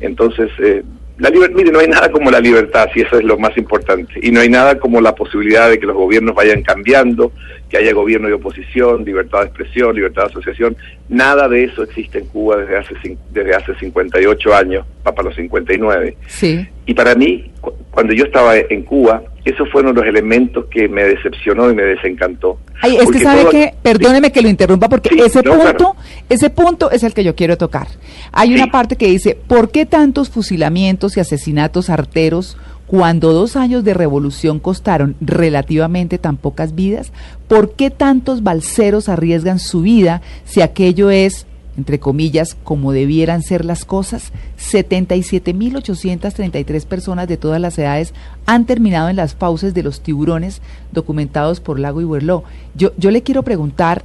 Entonces, 0.00 0.50
eh, 0.62 0.82
la 1.16 1.30
mire, 1.30 1.70
no 1.70 1.78
hay 1.78 1.86
nada 1.86 2.10
como 2.10 2.30
la 2.30 2.40
libertad, 2.40 2.88
si 2.92 3.00
eso 3.00 3.18
es 3.18 3.24
lo 3.24 3.38
más 3.38 3.56
importante, 3.56 4.14
y 4.20 4.32
no 4.32 4.40
hay 4.40 4.48
nada 4.48 4.78
como 4.80 5.00
la 5.00 5.14
posibilidad 5.14 5.70
de 5.70 5.78
que 5.78 5.86
los 5.86 5.94
gobiernos 5.94 6.34
vayan 6.34 6.62
cambiando, 6.62 7.32
que 7.68 7.76
haya 7.76 7.92
gobierno 7.92 8.26
de 8.26 8.34
oposición, 8.34 9.04
libertad 9.04 9.40
de 9.40 9.46
expresión, 9.46 9.94
libertad 9.94 10.22
de 10.22 10.30
asociación. 10.30 10.76
Nada 11.08 11.48
de 11.48 11.64
eso 11.64 11.84
existe 11.84 12.18
en 12.18 12.26
Cuba 12.26 12.56
desde 12.56 12.76
hace 12.78 13.16
desde 13.30 13.54
hace 13.54 13.74
58 13.76 14.54
años, 14.54 14.84
va 15.06 15.14
para 15.14 15.28
los 15.28 15.36
59. 15.36 16.16
Sí. 16.26 16.66
Y 16.86 16.94
para 16.94 17.14
mí, 17.14 17.52
cuando 17.92 18.12
yo 18.12 18.24
estaba 18.24 18.56
en 18.56 18.82
Cuba, 18.82 19.22
esos 19.44 19.70
fueron 19.70 19.94
los 19.94 20.06
elementos 20.06 20.66
que 20.70 20.88
me 20.88 21.04
decepcionó 21.04 21.70
y 21.70 21.74
me 21.74 21.82
desencantó. 21.82 22.58
Ay, 22.80 22.96
es 22.96 23.10
que 23.10 23.18
sabe 23.18 23.46
que, 23.50 23.74
perdóneme 23.82 24.32
que 24.32 24.40
lo 24.40 24.48
interrumpa, 24.48 24.88
porque 24.88 25.10
ese 25.22 25.42
punto, 25.42 25.96
ese 26.28 26.50
punto 26.50 26.90
es 26.90 27.02
el 27.02 27.12
que 27.12 27.24
yo 27.24 27.34
quiero 27.34 27.58
tocar. 27.58 27.86
Hay 28.32 28.54
una 28.54 28.68
parte 28.68 28.96
que 28.96 29.06
dice, 29.06 29.38
¿por 29.46 29.70
qué 29.70 29.84
tantos 29.84 30.30
fusilamientos 30.30 31.16
y 31.16 31.20
asesinatos 31.20 31.90
arteros 31.90 32.56
cuando 32.86 33.32
dos 33.32 33.56
años 33.56 33.84
de 33.84 33.92
revolución 33.92 34.60
costaron 34.60 35.14
relativamente 35.20 36.16
tan 36.16 36.38
pocas 36.38 36.74
vidas? 36.74 37.12
¿Por 37.46 37.74
qué 37.74 37.90
tantos 37.90 38.42
balseros 38.42 39.10
arriesgan 39.10 39.58
su 39.58 39.82
vida 39.82 40.22
si 40.44 40.62
aquello 40.62 41.10
es 41.10 41.46
entre 41.76 41.98
comillas, 41.98 42.56
como 42.62 42.92
debieran 42.92 43.42
ser 43.42 43.64
las 43.64 43.84
cosas, 43.84 44.30
77.833 44.58 46.86
personas 46.86 47.26
de 47.28 47.36
todas 47.36 47.60
las 47.60 47.76
edades 47.78 48.14
han 48.46 48.64
terminado 48.66 49.08
en 49.08 49.16
las 49.16 49.34
fauces 49.34 49.74
de 49.74 49.82
los 49.82 50.00
tiburones 50.00 50.62
documentados 50.92 51.58
por 51.60 51.80
Lago 51.80 52.00
y 52.00 52.04
Huerló. 52.04 52.44
Yo, 52.74 52.92
yo 52.96 53.10
le 53.10 53.22
quiero 53.22 53.42
preguntar, 53.42 54.04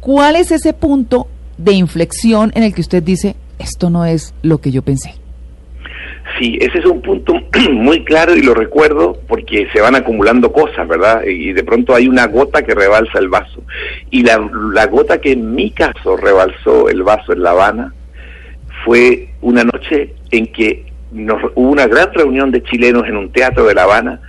¿cuál 0.00 0.36
es 0.36 0.52
ese 0.52 0.72
punto 0.72 1.26
de 1.56 1.72
inflexión 1.72 2.52
en 2.54 2.62
el 2.62 2.72
que 2.74 2.82
usted 2.82 3.02
dice, 3.02 3.34
esto 3.58 3.90
no 3.90 4.04
es 4.04 4.34
lo 4.42 4.60
que 4.60 4.70
yo 4.70 4.82
pensé? 4.82 5.14
Sí, 6.38 6.56
ese 6.60 6.78
es 6.78 6.84
un 6.84 7.02
punto 7.02 7.34
muy 7.72 8.04
claro 8.04 8.36
y 8.36 8.42
lo 8.42 8.54
recuerdo 8.54 9.18
porque 9.26 9.68
se 9.72 9.80
van 9.80 9.96
acumulando 9.96 10.52
cosas, 10.52 10.86
¿verdad? 10.86 11.24
Y 11.24 11.52
de 11.52 11.64
pronto 11.64 11.94
hay 11.94 12.06
una 12.06 12.26
gota 12.26 12.62
que 12.62 12.74
rebalsa 12.74 13.18
el 13.18 13.28
vaso. 13.28 13.62
Y 14.10 14.22
la, 14.22 14.48
la 14.72 14.86
gota 14.86 15.20
que 15.20 15.32
en 15.32 15.54
mi 15.54 15.70
caso 15.70 16.16
rebalsó 16.16 16.88
el 16.88 17.02
vaso 17.02 17.32
en 17.32 17.42
La 17.42 17.50
Habana 17.50 17.92
fue 18.84 19.30
una 19.40 19.64
noche 19.64 20.14
en 20.30 20.46
que 20.52 20.88
nos, 21.10 21.42
hubo 21.54 21.70
una 21.70 21.86
gran 21.86 22.12
reunión 22.12 22.50
de 22.50 22.62
chilenos 22.62 23.06
en 23.06 23.16
un 23.16 23.32
teatro 23.32 23.64
de 23.66 23.74
La 23.74 23.84
Habana, 23.84 24.20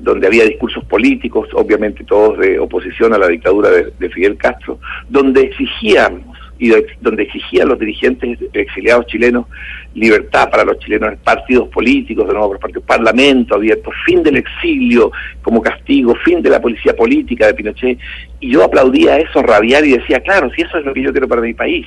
donde 0.00 0.26
había 0.26 0.44
discursos 0.44 0.84
políticos, 0.84 1.48
obviamente 1.54 2.04
todos 2.04 2.38
de 2.38 2.58
oposición 2.58 3.12
a 3.12 3.18
la 3.18 3.28
dictadura 3.28 3.70
de, 3.70 4.10
Fidel 4.10 4.36
Castro, 4.36 4.78
donde 5.08 5.42
exigíamos 5.42 6.36
y 6.62 6.72
donde 7.00 7.24
exigían 7.24 7.68
los 7.68 7.78
dirigentes 7.78 8.38
exiliados 8.52 9.06
chilenos 9.06 9.46
libertad 9.94 10.48
para 10.48 10.64
los 10.64 10.78
chilenos, 10.78 11.18
partidos 11.24 11.68
políticos, 11.70 12.28
de 12.28 12.34
nuevo 12.34 12.56
por 12.56 12.82
parlamento 12.82 13.56
abierto, 13.56 13.90
fin 14.06 14.22
del 14.22 14.36
exilio 14.36 15.10
como 15.42 15.60
castigo, 15.60 16.14
fin 16.24 16.40
de 16.40 16.50
la 16.50 16.62
policía 16.62 16.94
política 16.94 17.48
de 17.48 17.54
Pinochet. 17.54 17.98
Y 18.38 18.52
yo 18.52 18.62
aplaudía 18.62 19.18
eso, 19.18 19.42
rabiar 19.42 19.84
y 19.84 19.98
decía, 19.98 20.20
claro, 20.20 20.50
si 20.54 20.62
eso 20.62 20.78
es 20.78 20.84
lo 20.84 20.94
que 20.94 21.02
yo 21.02 21.10
quiero 21.10 21.26
para 21.26 21.42
mi 21.42 21.52
país, 21.52 21.84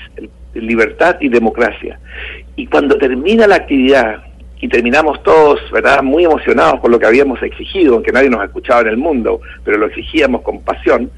libertad 0.54 1.16
y 1.22 1.30
democracia. 1.30 1.98
Y 2.58 2.68
cuando 2.68 2.98
termina 2.98 3.48
la 3.48 3.56
actividad, 3.56 4.26
y 4.62 4.68
terminamos 4.68 5.22
todos, 5.22 5.60
¿verdad?, 5.72 6.02
muy 6.02 6.24
emocionados 6.24 6.80
con 6.80 6.90
lo 6.90 6.98
que 6.98 7.06
habíamos 7.06 7.42
exigido, 7.44 7.94
aunque 7.94 8.12
nadie 8.12 8.30
nos 8.30 8.44
escuchaba 8.44 8.82
en 8.82 8.88
el 8.88 8.98
mundo, 8.98 9.42
pero 9.64 9.78
lo 9.78 9.88
exigíamos 9.88 10.42
con 10.42 10.62
pasión, 10.62 11.12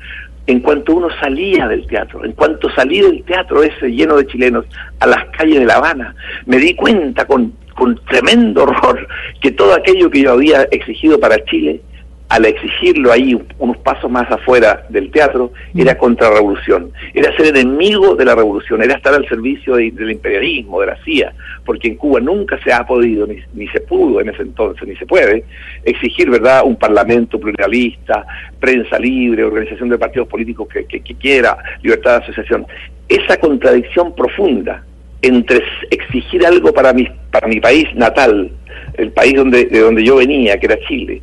en 0.48 0.62
cuanto 0.62 0.96
uno 0.96 1.10
salía 1.20 1.68
del 1.68 1.86
teatro, 1.88 2.24
en 2.24 2.32
cuanto 2.32 2.70
salí 2.72 3.02
del 3.02 3.24
teatro 3.24 3.64
ese 3.64 3.90
lleno 3.90 4.16
de 4.16 4.26
chilenos 4.26 4.66
a 5.00 5.08
las 5.08 5.26
calles 5.38 5.60
de 5.60 5.66
La 5.66 5.76
Habana, 5.76 6.16
me 6.46 6.58
di 6.58 6.74
cuenta 6.74 7.26
con, 7.26 7.54
con 7.76 8.00
tremendo 8.06 8.64
horror 8.64 9.06
que 9.42 9.52
todo 9.52 9.74
aquello 9.74 10.10
que 10.10 10.22
yo 10.22 10.32
había 10.32 10.64
exigido 10.72 11.20
para 11.20 11.44
Chile 11.46 11.82
al 12.30 12.46
exigirlo 12.46 13.12
ahí 13.12 13.40
unos 13.58 13.78
pasos 13.78 14.12
más 14.12 14.30
afuera 14.30 14.86
del 14.90 15.12
teatro, 15.12 15.52
era 15.76 15.98
contrarrevolución, 15.98 16.92
era 17.14 17.36
ser 17.38 17.48
enemigo 17.48 18.16
de 18.16 18.26
la 18.26 18.36
revolución, 18.36 18.84
era 18.84 18.96
estar 18.96 19.14
al 19.14 19.28
servicio 19.30 19.76
del 19.76 20.12
imperialismo, 20.12 20.82
de 20.82 20.88
la 20.88 20.98
CIA, 21.04 21.34
porque 21.66 21.88
en 21.88 21.96
Cuba 21.96 22.20
nunca 22.20 22.60
se 22.64 22.74
ha 22.74 22.86
podido, 22.86 23.26
ni, 23.26 23.68
se 23.70 23.80
pudo 23.82 24.20
en 24.20 24.30
ese 24.30 24.42
entonces, 24.42 24.88
ni 24.88 24.96
se 24.98 25.06
puede, 25.06 25.46
exigir 25.86 26.30
verdad 26.30 26.64
un 26.66 26.76
parlamento 26.76 27.40
pluralista, 27.40 28.26
prensa 28.60 29.00
libre, 29.00 29.44
organización 29.44 29.90
de 29.90 29.98
partidos 29.98 30.28
políticos 30.28 30.68
que, 30.68 30.86
que 30.86 31.16
quiera, 31.16 31.58
libertad 31.82 32.20
de 32.20 32.24
asociación. 32.26 32.66
Esa 33.08 33.38
contradicción 33.38 34.14
profunda 34.14 34.84
entre 35.22 35.64
exigir 35.90 36.46
algo 36.46 36.74
para 36.74 36.94
mi, 36.94 37.08
para 37.32 37.48
mi 37.48 37.60
país 37.60 37.88
natal, 37.96 38.52
el 38.96 39.12
país 39.12 39.34
donde, 39.36 39.66
de 39.66 39.80
donde 39.80 40.04
yo 40.04 40.18
venía, 40.18 40.60
que 40.60 40.68
era 40.68 40.80
Chile, 40.88 41.22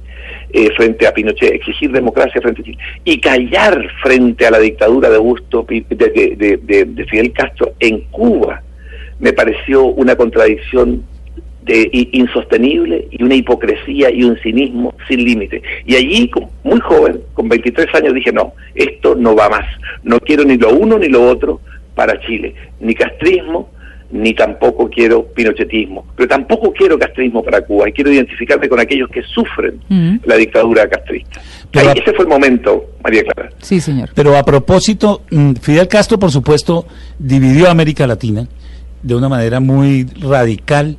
eh, 0.57 0.71
frente 0.77 1.05
a 1.05 1.13
Pinochet, 1.13 1.53
exigir 1.53 1.91
democracia 1.91 2.41
frente 2.41 2.61
a 2.61 2.65
Chile, 2.65 2.79
y 3.05 3.19
callar 3.19 3.91
frente 4.01 4.47
a 4.47 4.53
la 4.53 4.61
dictadura 4.61 5.11
de 5.11 5.17
Augusto 5.17 5.67
de, 5.69 7.07
Fidel 7.11 7.33
Castro 7.33 7.73
en 7.81 8.03
Cuba, 8.13 8.63
me 9.19 9.33
pareció 9.33 9.85
una 9.85 10.15
contradicción 10.15 11.03
de, 11.65 12.09
insostenible 12.13 13.09
y 13.11 13.25
una 13.25 13.35
hipocresía 13.35 14.13
y 14.13 14.23
un 14.23 14.37
cinismo 14.39 14.95
sin 15.09 15.25
límite. 15.25 15.61
Y 15.87 15.97
allí, 15.97 16.31
muy 16.63 16.79
joven, 16.79 17.21
con 17.33 17.49
23 17.49 17.93
años, 17.93 18.15
dije, 18.15 18.31
no, 18.31 18.53
esto 18.77 19.17
no 19.17 19.35
va 19.35 19.49
más, 19.49 19.67
no 20.05 20.21
quiero 20.21 20.45
ni 20.45 20.57
lo 20.57 20.73
uno 20.73 21.01
ni 21.01 21.09
lo 21.09 21.29
otro 21.29 21.63
para 21.97 22.21
Chile, 22.21 22.55
ni 22.79 22.95
castrismo, 22.95 23.71
ni 24.11 24.35
tampoco 24.35 24.89
quiero 24.89 25.27
pinochetismo, 25.27 26.07
pero 26.17 26.29
tampoco 26.29 26.73
quiero 26.73 26.99
castrismo 26.99 27.43
para 27.43 27.63
Cuba 27.63 27.89
y 27.89 27.93
quiero 27.93 28.13
identificarme 28.13 28.69
con 28.69 28.79
aquellos 28.79 29.09
que 29.11 29.23
sufren 29.23 29.81
mm. 29.89 30.17
la 30.25 30.37
dictadura 30.37 30.89
castrista. 30.89 31.41
ese 31.73 32.13
fue 32.13 32.25
el 32.25 32.29
momento, 32.29 32.85
María 33.03 33.23
Clara. 33.25 33.51
Sí, 33.61 33.81
señor. 33.81 34.11
Pero 34.15 34.37
a 34.37 34.45
propósito, 34.45 35.23
mm, 35.31 35.55
Fidel 35.55 35.89
Castro, 35.89 36.19
por 36.19 36.31
supuesto, 36.31 36.87
dividió 37.19 37.69
a 37.69 37.71
América 37.71 38.07
Latina 38.07 38.47
de 39.03 39.15
una 39.15 39.29
manera 39.29 39.61
muy 39.61 40.07
radical. 40.21 40.97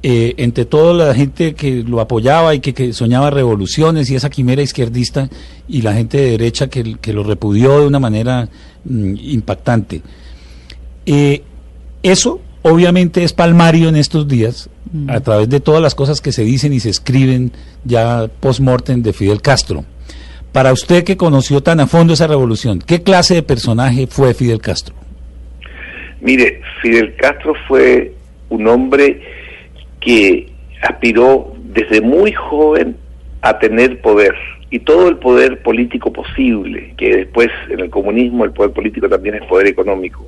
Eh, 0.00 0.34
entre 0.36 0.64
toda 0.64 1.06
la 1.08 1.12
gente 1.12 1.54
que 1.54 1.82
lo 1.82 2.00
apoyaba 2.00 2.54
y 2.54 2.60
que, 2.60 2.92
soñaba 2.92 3.30
revoluciones 3.30 4.08
y 4.08 4.14
esa 4.14 4.30
quimera 4.30 4.62
izquierdista 4.62 5.28
y 5.66 5.82
la 5.82 5.92
gente 5.92 6.18
de 6.18 6.30
derecha 6.30 6.68
que, 6.68 6.96
lo 7.12 7.24
repudió 7.24 7.80
de 7.80 7.88
una 7.88 7.98
manera 7.98 8.48
mm, 8.84 9.14
impactante. 9.16 10.02
Eh, 11.04 11.42
eso 12.02 12.40
obviamente 12.62 13.24
es 13.24 13.32
palmario 13.32 13.88
en 13.88 13.96
estos 13.96 14.28
días, 14.28 14.68
mm. 14.92 15.10
a 15.10 15.20
través 15.20 15.48
de 15.48 15.60
todas 15.60 15.82
las 15.82 15.94
cosas 15.94 16.20
que 16.20 16.32
se 16.32 16.44
dicen 16.44 16.72
y 16.72 16.80
se 16.80 16.90
escriben 16.90 17.52
ya 17.84 18.28
post-mortem 18.40 19.02
de 19.02 19.12
Fidel 19.12 19.40
Castro. 19.40 19.84
Para 20.52 20.72
usted 20.72 21.04
que 21.04 21.16
conoció 21.16 21.62
tan 21.62 21.80
a 21.80 21.86
fondo 21.86 22.12
esa 22.14 22.26
revolución, 22.26 22.80
¿qué 22.84 23.02
clase 23.02 23.34
de 23.34 23.42
personaje 23.42 24.06
fue 24.06 24.34
Fidel 24.34 24.60
Castro? 24.60 24.94
Mire, 26.20 26.62
Fidel 26.82 27.14
Castro 27.16 27.54
fue 27.68 28.14
un 28.48 28.66
hombre 28.66 29.20
que 30.00 30.50
aspiró 30.82 31.54
desde 31.64 32.00
muy 32.00 32.32
joven 32.32 32.96
a 33.42 33.58
tener 33.58 34.00
poder 34.00 34.34
y 34.70 34.80
todo 34.80 35.08
el 35.08 35.16
poder 35.16 35.62
político 35.62 36.12
posible, 36.12 36.94
que 36.96 37.16
después 37.16 37.48
en 37.70 37.80
el 37.80 37.90
comunismo 37.90 38.44
el 38.44 38.52
poder 38.52 38.72
político 38.72 39.08
también 39.08 39.36
es 39.36 39.42
poder 39.44 39.66
económico. 39.66 40.26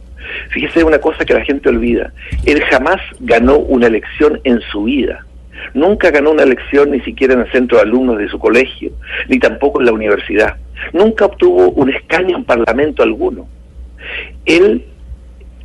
Fíjese 0.50 0.84
una 0.84 0.98
cosa 0.98 1.24
que 1.24 1.34
la 1.34 1.44
gente 1.44 1.68
olvida, 1.68 2.12
él 2.46 2.62
jamás 2.70 3.00
ganó 3.20 3.58
una 3.58 3.86
elección 3.86 4.40
en 4.44 4.60
su 4.72 4.84
vida, 4.84 5.26
nunca 5.74 6.10
ganó 6.10 6.30
una 6.30 6.44
elección 6.44 6.90
ni 6.90 7.00
siquiera 7.00 7.34
en 7.34 7.40
el 7.40 7.52
centro 7.52 7.78
de 7.78 7.84
alumnos 7.84 8.18
de 8.18 8.28
su 8.28 8.38
colegio, 8.38 8.92
ni 9.28 9.38
tampoco 9.38 9.80
en 9.80 9.86
la 9.86 9.92
universidad, 9.92 10.56
nunca 10.92 11.26
obtuvo 11.26 11.70
un 11.70 11.90
escaño 11.90 12.36
en 12.36 12.44
parlamento 12.44 13.02
alguno. 13.02 13.46
Él 14.46 14.84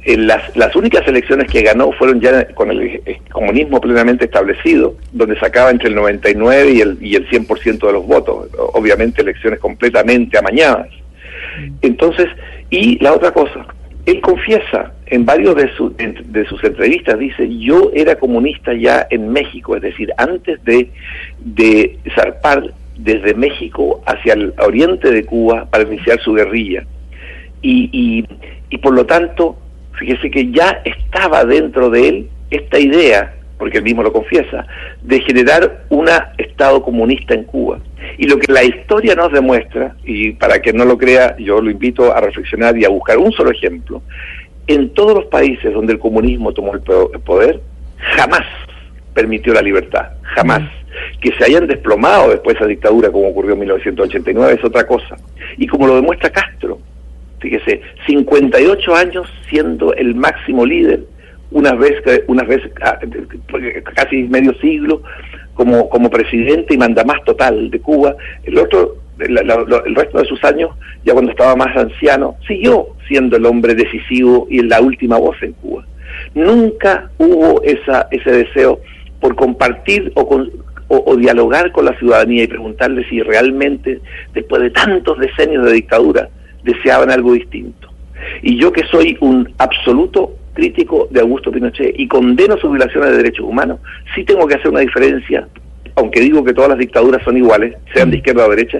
las, 0.05 0.55
las 0.55 0.75
únicas 0.75 1.07
elecciones 1.07 1.51
que 1.51 1.63
ganó 1.63 1.91
fueron 1.93 2.21
ya 2.21 2.47
con 2.53 2.69
el, 2.69 3.01
comunismo 3.31 3.81
plenamente 3.81 4.25
establecido, 4.25 4.95
donde 5.12 5.38
sacaba 5.39 5.71
entre 5.71 5.89
el 5.89 5.95
99 5.95 6.71
y 6.71 6.81
el, 6.81 6.97
y 7.01 7.15
el 7.15 7.27
100% 7.27 7.79
de 7.79 7.91
los 7.91 8.05
votos, 8.05 8.47
obviamente 8.74 9.24
elecciones 9.24 9.59
completamente 9.59 10.38
amañadas. 10.38 10.89
Entonces, 11.81 12.27
y 12.69 13.01
la 13.03 13.13
otra 13.13 13.31
cosa, 13.31 13.65
él 14.05 14.21
confiesa 14.21 14.93
en 15.07 15.25
varios 15.25 15.55
de, 15.55 15.71
de 16.25 16.45
sus 16.45 16.63
entrevistas, 16.63 17.17
dice, 17.17 17.47
yo 17.57 17.89
era 17.95 18.15
comunista 18.15 18.74
ya 18.74 19.07
en 19.09 19.29
México, 19.29 19.75
es 19.75 19.81
decir, 19.81 20.12
antes 20.17 20.63
de, 20.65 20.91
de 21.39 21.97
zarpar 22.13 22.71
desde 22.97 23.33
México 23.33 24.03
hacia 24.05 24.33
el 24.33 24.53
oriente 24.59 25.12
de 25.12 25.25
Cuba 25.25 25.65
para 25.65 25.83
iniciar 25.83 26.19
su 26.21 26.33
guerrilla. 26.33 26.85
Y, 27.62 27.89
y, 27.91 28.25
y 28.69 28.77
por 28.77 28.93
lo 28.93 29.05
tanto, 29.07 29.57
fíjese 29.98 30.30
que 30.30 30.52
ya 30.52 30.82
estaba 30.86 31.46
dentro 31.46 31.90
de 31.90 32.08
él 32.08 32.30
esta 32.50 32.80
idea, 32.80 33.34
porque 33.58 33.78
él 33.78 33.84
mismo 33.84 34.04
lo 34.04 34.12
confiesa, 34.12 34.66
de 35.02 35.22
generar 35.22 35.86
un 35.90 36.08
Estado 36.38 36.82
comunista 36.84 37.34
en 37.34 37.44
Cuba. 37.44 37.80
Y 38.18 38.28
lo 38.28 38.38
que 38.38 38.52
la 38.52 38.64
historia 38.64 39.16
nos 39.16 39.32
demuestra, 39.32 39.96
y 40.04 40.32
para 40.32 40.60
quien 40.60 40.78
no 40.78 40.86
lo 40.86 40.98
crea, 40.98 41.36
yo 41.38 41.62
lo 41.62 41.70
invito 41.70 42.14
a 42.14 42.22
reflexionar 42.22 42.78
y 42.78 42.86
a 42.86 42.90
buscar 42.90 43.18
un 43.18 43.32
solo 43.32 43.52
ejemplo, 43.52 44.02
en 44.68 44.94
todos 44.94 45.14
los 45.16 45.25
países 45.25 45.74
donde 45.74 45.94
el 45.94 46.00
comunismo 46.00 46.54
tomó 46.54 46.74
el 46.74 46.82
poder, 46.82 47.62
jamás 47.98 48.46
permitió 49.14 49.54
la 49.54 49.62
libertad, 49.62 50.10
jamás. 50.22 50.62
Que 51.20 51.32
se 51.34 51.44
hayan 51.46 51.68
desplomado 51.68 52.30
después 52.30 52.54
de 52.54 52.60
esa 52.60 52.68
dictadura 52.68 53.12
como 53.12 53.30
ocurrió 53.30 53.54
en 53.54 53.60
1989 53.60 54.56
es 54.60 54.64
otra 54.64 54.86
cosa. 54.86 55.18
Y 55.58 55.68
como 55.68 55.88
lo 55.88 55.96
demuestra 55.96 56.30
Castro, 56.30 56.80
fíjese, 57.46 57.82
58 58.08 58.96
años 58.96 59.28
siendo 59.48 59.94
el 59.94 60.16
máximo 60.16 60.66
líder, 60.66 61.02
una 61.52 61.74
vez, 61.74 61.94
una 62.28 62.44
vez 62.44 62.62
ah, 62.82 62.98
casi 63.96 64.24
medio 64.24 64.54
siglo 64.56 65.04
como, 65.54 65.88
como 65.90 66.10
presidente 66.10 66.74
y 66.74 66.78
mandamás 66.78 67.24
total 67.24 67.70
de 67.70 67.80
Cuba. 67.80 68.16
El 68.44 68.58
otro, 68.58 68.96
el 69.20 69.96
resto 69.96 70.18
de 70.18 70.25
sus 70.25 70.44
años, 70.44 70.72
ya 71.06 71.14
cuando 71.14 71.32
estaba 71.32 71.56
más 71.56 71.75
anciano, 71.78 72.36
siguió 72.48 72.88
siendo 73.08 73.38
el 73.38 73.46
hombre 73.46 73.75
decisivo 73.75 74.48
y 74.50 74.64
la 74.64 74.82
última 74.82 75.18
voz 75.18 75.38
en 75.44 75.54
Cuba. 75.54 75.86
Nunca 76.34 77.12
hubo 77.20 77.62
esa, 77.62 78.08
ese 78.10 78.32
deseo 78.32 78.80
por 79.20 79.36
compartir 79.36 80.12
o, 80.16 80.48
o, 80.88 81.16
dialogar 81.16 81.72
con 81.72 81.86
la 81.86 81.98
ciudadanía 82.00 82.44
y 82.44 82.48
preguntarle 82.48 83.08
si 83.08 83.22
realmente, 83.22 84.02
después 84.34 84.64
de 84.64 84.72
tantos 84.72 85.20
decenios 85.20 85.64
de 85.66 85.74
dictadura, 85.74 86.30
deseaban 86.65 87.10
algo 87.12 87.34
distinto. 87.34 87.89
Y 88.41 88.60
yo 88.60 88.72
que 88.72 88.84
soy 88.91 89.17
un 89.22 89.53
absoluto 89.57 90.34
crítico 90.53 91.07
de 91.12 91.22
Augusto 91.22 91.51
Pinochet 91.51 91.98
y 91.98 92.07
condeno 92.07 92.57
sus 92.57 92.72
violaciones 92.72 93.12
de 93.12 93.17
derechos 93.17 93.45
humanos, 93.45 93.79
sí 94.13 94.24
tengo 94.24 94.48
que 94.48 94.55
hacer 94.55 94.69
una 94.69 94.79
diferencia, 94.79 95.48
aunque 95.95 96.22
digo 96.22 96.43
que 96.43 96.53
todas 96.53 96.72
las 96.72 96.79
dictaduras 96.79 97.24
son 97.24 97.38
iguales, 97.38 97.75
sean 97.93 98.10
de 98.10 98.17
izquierda 98.17 98.48
o 98.48 98.50
derecha, 98.50 98.79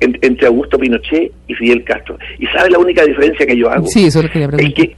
entre 0.00 0.46
Augusto 0.46 0.78
Pinochet 0.78 1.32
y 1.46 1.54
Fidel 1.54 1.84
Castro. 1.84 2.18
¿Y 2.38 2.46
sabe 2.46 2.70
la 2.70 2.78
única 2.78 3.04
diferencia 3.04 3.46
que 3.46 3.56
yo 3.56 3.70
hago? 3.70 3.86
Sí, 3.86 4.06
eso 4.06 4.20
es, 4.20 4.24
lo 4.26 4.30
que 4.30 4.64
es 4.64 4.74
que 4.74 4.96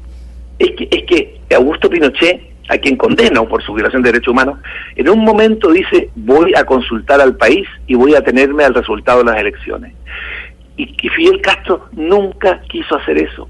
es 0.58 0.70
que, 0.72 0.88
es 0.90 1.04
que 1.04 1.54
Augusto 1.54 1.90
Pinochet 1.90 2.52
a 2.68 2.78
quien 2.78 2.96
condeno 2.96 3.46
por 3.48 3.62
su 3.62 3.74
violación 3.74 4.02
de 4.02 4.12
derechos 4.12 4.32
humanos, 4.32 4.58
en 4.96 5.08
un 5.08 5.24
momento 5.24 5.70
dice 5.70 6.08
voy 6.14 6.54
a 6.54 6.64
consultar 6.64 7.20
al 7.20 7.36
país 7.36 7.66
y 7.86 7.94
voy 7.94 8.14
a 8.14 8.22
tenerme 8.22 8.64
al 8.64 8.74
resultado 8.74 9.18
de 9.18 9.30
las 9.30 9.40
elecciones. 9.40 9.92
Y, 10.76 11.08
Fidel 11.08 11.40
Castro 11.42 11.86
nunca 11.92 12.60
quiso 12.68 12.96
hacer 12.96 13.18
eso 13.18 13.48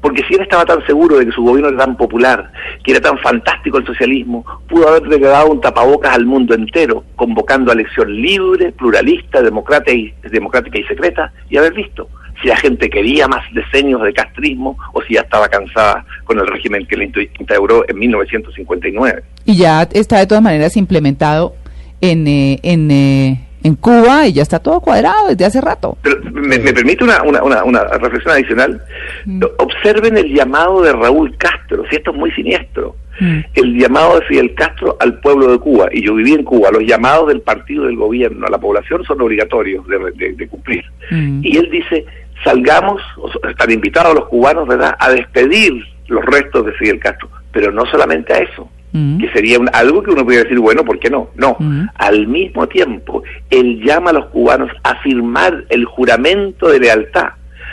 porque 0.00 0.22
si 0.28 0.34
él 0.34 0.42
estaba 0.42 0.66
tan 0.66 0.84
seguro 0.86 1.16
de 1.16 1.24
que 1.24 1.32
su 1.32 1.42
gobierno 1.42 1.70
era 1.70 1.86
tan 1.86 1.96
popular, 1.96 2.52
que 2.84 2.90
era 2.92 3.00
tan 3.00 3.16
fantástico 3.20 3.78
el 3.78 3.86
socialismo, 3.86 4.44
pudo 4.68 4.86
haber 4.86 5.04
regalado 5.04 5.50
un 5.50 5.62
tapabocas 5.62 6.14
al 6.14 6.26
mundo 6.26 6.54
entero, 6.54 7.04
convocando 7.16 7.70
a 7.70 7.74
elección 7.74 8.14
libre, 8.14 8.70
pluralista, 8.72 9.40
democrática 9.40 9.92
y, 9.96 10.12
democrática 10.28 10.78
y 10.78 10.84
secreta, 10.84 11.32
y 11.48 11.56
haber 11.56 11.72
visto 11.72 12.06
si 12.42 12.48
la 12.48 12.56
gente 12.56 12.90
quería 12.90 13.26
más 13.28 13.42
decenios 13.54 14.02
de 14.02 14.12
castrismo 14.12 14.76
o 14.92 15.00
si 15.04 15.14
ya 15.14 15.22
estaba 15.22 15.48
cansada 15.48 16.04
con 16.24 16.38
el 16.38 16.46
régimen 16.48 16.86
que 16.86 16.98
le 16.98 17.04
instauró 17.38 17.88
en 17.88 17.98
1959. 17.98 19.22
Y 19.46 19.56
ya 19.56 19.88
está 19.90 20.18
de 20.18 20.26
todas 20.26 20.44
maneras 20.44 20.76
implementado 20.76 21.54
en, 22.02 22.26
eh, 22.28 22.60
en 22.62 22.90
eh, 22.90 23.48
en 23.64 23.76
Cuba 23.76 24.26
y 24.26 24.34
ya 24.34 24.42
está 24.42 24.58
todo 24.58 24.80
cuadrado 24.80 25.28
desde 25.28 25.46
hace 25.46 25.60
rato. 25.60 25.96
Pero, 26.02 26.20
¿me, 26.30 26.58
permite 26.58 27.02
una, 27.02 27.22
una, 27.22 27.64
una, 27.64 27.84
reflexión 27.84 28.34
adicional? 28.34 28.80
Mm. 29.24 29.42
Observen 29.58 30.18
el 30.18 30.32
llamado 30.34 30.82
de 30.82 30.92
Raúl 30.92 31.34
Castro, 31.38 31.82
si 31.88 31.96
esto 31.96 32.10
es 32.10 32.16
muy 32.16 32.30
siniestro. 32.32 32.94
Mm. 33.20 33.38
El 33.54 33.78
llamado 33.78 34.20
de 34.20 34.26
Fidel 34.26 34.54
Castro 34.54 34.98
al 35.00 35.18
pueblo 35.20 35.50
de 35.50 35.58
Cuba, 35.58 35.88
y 35.90 36.04
yo 36.04 36.14
viví 36.14 36.34
en 36.34 36.44
Cuba, 36.44 36.70
los 36.70 36.82
llamados 36.84 37.28
del 37.28 37.40
partido 37.40 37.86
del 37.86 37.96
gobierno 37.96 38.46
a 38.46 38.50
la 38.50 38.58
población 38.58 39.02
son 39.04 39.22
obligatorios 39.22 39.86
de, 39.88 40.46
cumplir. 40.48 40.84
Mm. 41.10 41.40
Y 41.42 41.56
él 41.56 41.70
dice, 41.70 42.04
salgamos, 42.44 43.00
están 43.48 43.70
invitados 43.70 44.14
los 44.14 44.26
cubanos, 44.26 44.68
¿verdad?, 44.68 44.94
a 44.98 45.10
despedir 45.10 45.72
los 46.08 46.22
restos 46.26 46.66
de 46.66 46.72
Fidel 46.72 46.98
Castro, 46.98 47.30
pero 47.50 47.72
no 47.72 47.86
solamente 47.86 48.34
a 48.34 48.38
eso, 48.40 48.68
Mm. 48.94 49.18
que 49.18 49.28
sería 49.32 49.58
algo 49.72 50.04
que 50.04 50.12
uno 50.12 50.22
podría 50.22 50.44
decir, 50.44 50.60
bueno, 50.60 50.84
¿por 50.84 51.00
qué 51.00 51.10
no? 51.10 51.28
No, 51.34 51.56
mm. 51.58 51.86
al 51.96 52.28
mismo 52.28 52.68
tiempo, 52.68 53.24
él 53.50 53.82
llama 53.84 54.10
a 54.10 54.12
los 54.12 54.26
cubanos 54.26 54.70
a 54.84 54.94
firmar 55.02 55.64
el 55.68 55.84
juramento 55.84 56.68
de 56.68 56.78
lealtad 56.78 57.30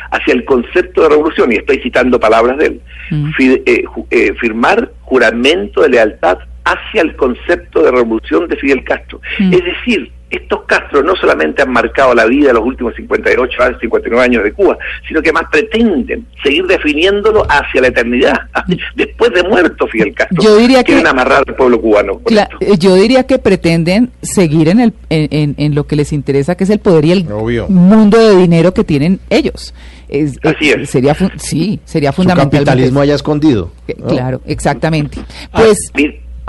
hacia 0.09 0.33
el 0.33 0.43
concepto 0.45 1.03
de 1.03 1.09
revolución, 1.09 1.51
y 1.51 1.57
estoy 1.57 1.77
citando 1.77 2.19
palabras 2.19 2.57
de 2.57 2.65
él, 2.65 2.81
mm. 3.11 3.29
eh, 3.37 3.83
eh, 4.09 4.33
firmar 4.41 4.91
juramento 5.01 5.83
de 5.83 5.89
lealtad 5.89 6.39
hacia 6.63 7.03
el 7.03 7.15
concepto 7.15 7.83
de 7.83 7.91
revolución 7.91 8.47
de 8.47 8.55
Fidel 8.55 8.83
Castro. 8.83 9.21
Es 9.37 9.63
decir, 9.63 10.11
estos 10.31 10.61
Castro 10.65 11.03
no 11.03 11.15
solamente 11.15 11.61
han 11.61 11.71
marcado 11.71 12.15
la 12.15 12.25
vida 12.25 12.47
de 12.47 12.53
los 12.53 12.65
últimos 12.65 12.95
58 12.95 13.63
años, 13.63 13.77
59 13.81 14.23
años 14.23 14.43
de 14.43 14.53
Cuba, 14.53 14.77
sino 15.07 15.21
que 15.21 15.29
además 15.29 15.49
pretenden 15.51 16.25
seguir 16.41 16.65
definiéndolo 16.65 17.45
hacia 17.49 17.81
la 17.81 17.87
eternidad, 17.87 18.39
después 18.95 19.31
de 19.33 19.43
muerto 19.43 19.87
Fidel 19.87 20.13
Castro. 20.13 20.41
Yo 20.41 20.55
diría 20.57 20.83
Quieren 20.83 21.07
amarrar 21.07 21.43
al 21.47 21.55
pueblo 21.55 21.81
cubano. 21.81 22.21
Eh, 22.29 22.77
yo 22.79 22.95
diría 22.95 23.23
que 23.23 23.37
pretenden 23.37 24.11
seguir 24.21 24.69
en, 24.69 24.79
el, 24.79 24.93
en, 25.09 25.75
lo 25.75 25.85
que 25.85 25.95
les 25.95 26.13
interesa, 26.13 26.55
que 26.55 26.63
es 26.63 26.69
el 26.69 26.79
poder 26.79 27.05
y 27.05 27.11
el 27.11 27.25
mundo 27.69 28.17
de 28.17 28.37
dinero 28.37 28.73
que 28.73 28.83
tienen 28.83 29.19
ellos. 29.29 29.73
Así 30.43 30.71
es. 30.71 30.89
Sería 30.89 31.15
sí, 31.37 31.79
sería 31.85 32.11
fundamental. 32.11 32.61
Su 32.61 32.65
capitalismo 32.65 33.01
haya 33.01 33.15
escondido. 33.15 33.71
Eh, 33.87 33.95
claro, 34.07 34.41
exactamente. 34.45 35.19
Ah, 35.53 35.63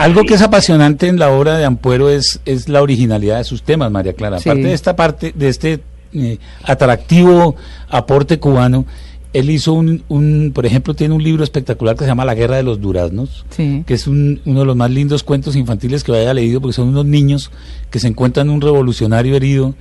Algo 0.02 0.25
que 0.25 0.35
es 0.35 0.42
apasionante 0.42 1.06
en 1.06 1.21
la 1.21 1.30
obra 1.30 1.56
de 1.56 1.64
Ampuero 1.64 2.11
es, 2.11 2.40
es 2.44 2.68
la 2.68 2.82
originalidad 2.82 3.38
de 3.38 3.44
sus 3.44 3.62
temas, 3.62 3.88
María 3.92 4.14
Clara. 4.14 4.38
Aparte 4.38 4.64
de 4.64 4.73
esta 4.73 4.97
parte, 4.97 5.32
de 5.32 5.49
este 5.49 5.80
eh, 6.12 6.38
atractivo 6.64 7.54
aporte 7.88 8.40
cubano, 8.40 8.85
él 9.33 9.51
hizo 9.51 9.73
un, 9.73 10.03
un, 10.09 10.53
por 10.55 10.67
ejemplo, 10.67 10.95
tiene 10.95 11.15
un 11.15 11.23
libro 11.23 11.43
espectacular 11.43 11.97
que 11.97 12.05
se 12.05 12.09
llama 12.09 12.25
La 12.25 12.35
Guerra 12.35 12.57
de 12.57 12.62
los 12.62 12.81
Duraznos, 12.81 13.45
que 13.57 13.95
es 13.95 14.07
uno 14.07 14.39
de 14.45 14.65
los 14.65 14.77
más 14.77 14.91
lindos 14.91 15.23
cuentos 15.23 15.57
infantiles 15.57 16.05
que 16.05 16.12
haya 16.12 16.35
leído, 16.35 16.61
porque 16.61 16.75
son 16.75 16.89
unos 16.89 17.07
niños 17.07 17.51
que 17.91 17.99
se 17.99 18.09
encuentran 18.09 18.51
un 18.51 18.61
revolucionario 18.61 19.35
herido 19.35 19.75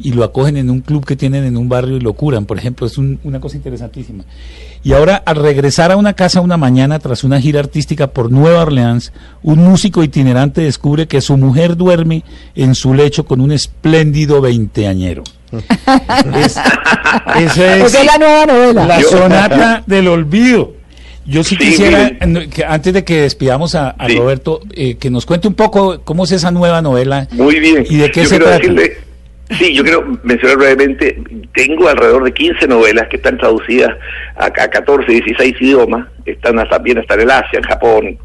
y 0.00 0.12
lo 0.12 0.22
acogen 0.22 0.56
en 0.56 0.70
un 0.70 0.80
club 0.80 1.04
que 1.04 1.16
tienen 1.16 1.44
en 1.44 1.56
un 1.56 1.68
barrio 1.68 1.96
y 1.96 2.00
lo 2.00 2.12
curan, 2.12 2.46
por 2.46 2.56
ejemplo, 2.56 2.86
es 2.86 2.98
una 2.98 3.40
cosa 3.40 3.56
interesantísima. 3.56 4.24
Y 4.84 4.92
ahora, 4.92 5.16
al 5.16 5.36
regresar 5.36 5.90
a 5.90 5.96
una 5.96 6.12
casa 6.12 6.40
una 6.40 6.56
mañana 6.56 7.00
tras 7.00 7.24
una 7.24 7.40
gira 7.40 7.60
artística 7.60 8.08
por 8.08 8.30
Nueva 8.30 8.62
Orleans, 8.62 9.12
un 9.42 9.58
músico 9.58 10.04
itinerante 10.04 10.60
descubre 10.60 11.08
que 11.08 11.20
su 11.20 11.36
mujer 11.36 11.76
duerme 11.76 12.22
en 12.54 12.74
su 12.74 12.94
lecho 12.94 13.24
con 13.24 13.40
un 13.40 13.50
espléndido 13.50 14.40
veinteañero. 14.40 15.24
Es, 15.52 16.56
esa 17.36 17.76
es, 17.76 18.04
la 18.04 18.18
nueva 18.18 18.46
novela. 18.46 18.86
La 18.86 19.02
sonata 19.02 19.82
del 19.86 20.08
olvido. 20.08 20.74
Yo 21.26 21.44
sí, 21.44 21.56
quisiera, 21.56 22.10
que 22.50 22.64
antes 22.64 22.94
de 22.94 23.04
que 23.04 23.22
despidamos 23.22 23.74
a, 23.74 23.94
Roberto, 24.16 24.60
eh, 24.74 24.96
que 24.96 25.10
nos 25.10 25.26
cuente 25.26 25.46
un 25.46 25.54
poco 25.54 26.00
cómo 26.02 26.24
es 26.24 26.32
esa 26.32 26.50
nueva 26.50 26.80
novela. 26.80 27.28
Muy 27.32 27.60
bien. 27.60 27.84
Y 27.88 27.98
de 27.98 28.10
qué 28.10 28.24
se 28.24 28.38
trata. 28.38 28.66
Sí, 29.56 29.74
yo 29.74 29.82
quiero 29.82 30.04
mencionar 30.24 30.58
brevemente, 30.58 31.22
tengo 31.54 31.88
alrededor 31.88 32.24
de 32.24 32.32
15 32.32 32.68
novelas 32.68 33.08
que 33.08 33.16
están 33.16 33.38
traducidas 33.38 33.96
a, 34.36 34.50
14, 34.50 35.10
16 35.10 35.56
idiomas, 35.60 36.06
están 36.26 36.56
también 36.68 36.98
hasta 36.98 37.14
en 37.14 37.20
el 37.20 37.30
Asia, 37.30 37.58
en 37.58 37.62
Japón, 37.62 38.18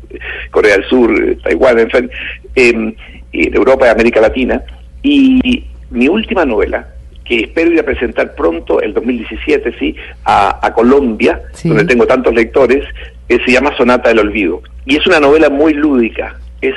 Corea 0.51 0.75
del 0.75 0.85
Sur, 0.89 1.37
Taiwán, 1.43 1.79
en 1.79 1.89
fin, 1.89 2.11
em, 2.55 2.95
en 3.31 3.55
Europa 3.55 3.87
y 3.87 3.89
América 3.89 4.19
Latina. 4.19 4.61
Y 5.01 5.63
mi 5.91 6.09
última 6.09 6.43
novela, 6.43 6.92
que 7.25 7.41
espero 7.41 7.71
ir 7.71 7.79
a 7.79 7.83
presentar 7.83 8.35
pronto, 8.35 8.81
el 8.81 8.93
2017, 8.93 9.75
sí, 9.79 9.95
a, 10.25 10.71
Colombia, 10.73 11.41
donde 11.63 11.85
tengo 11.85 12.05
tantos 12.05 12.33
lectores, 12.33 12.83
eh, 13.29 13.39
se 13.45 13.51
llama 13.51 13.75
Sonata 13.77 14.09
del 14.09 14.19
Olvido. 14.19 14.61
Y 14.85 14.97
es 14.97 15.07
una 15.07 15.19
novela 15.19 15.49
muy 15.49 15.73
lúdica, 15.73 16.37
es 16.61 16.75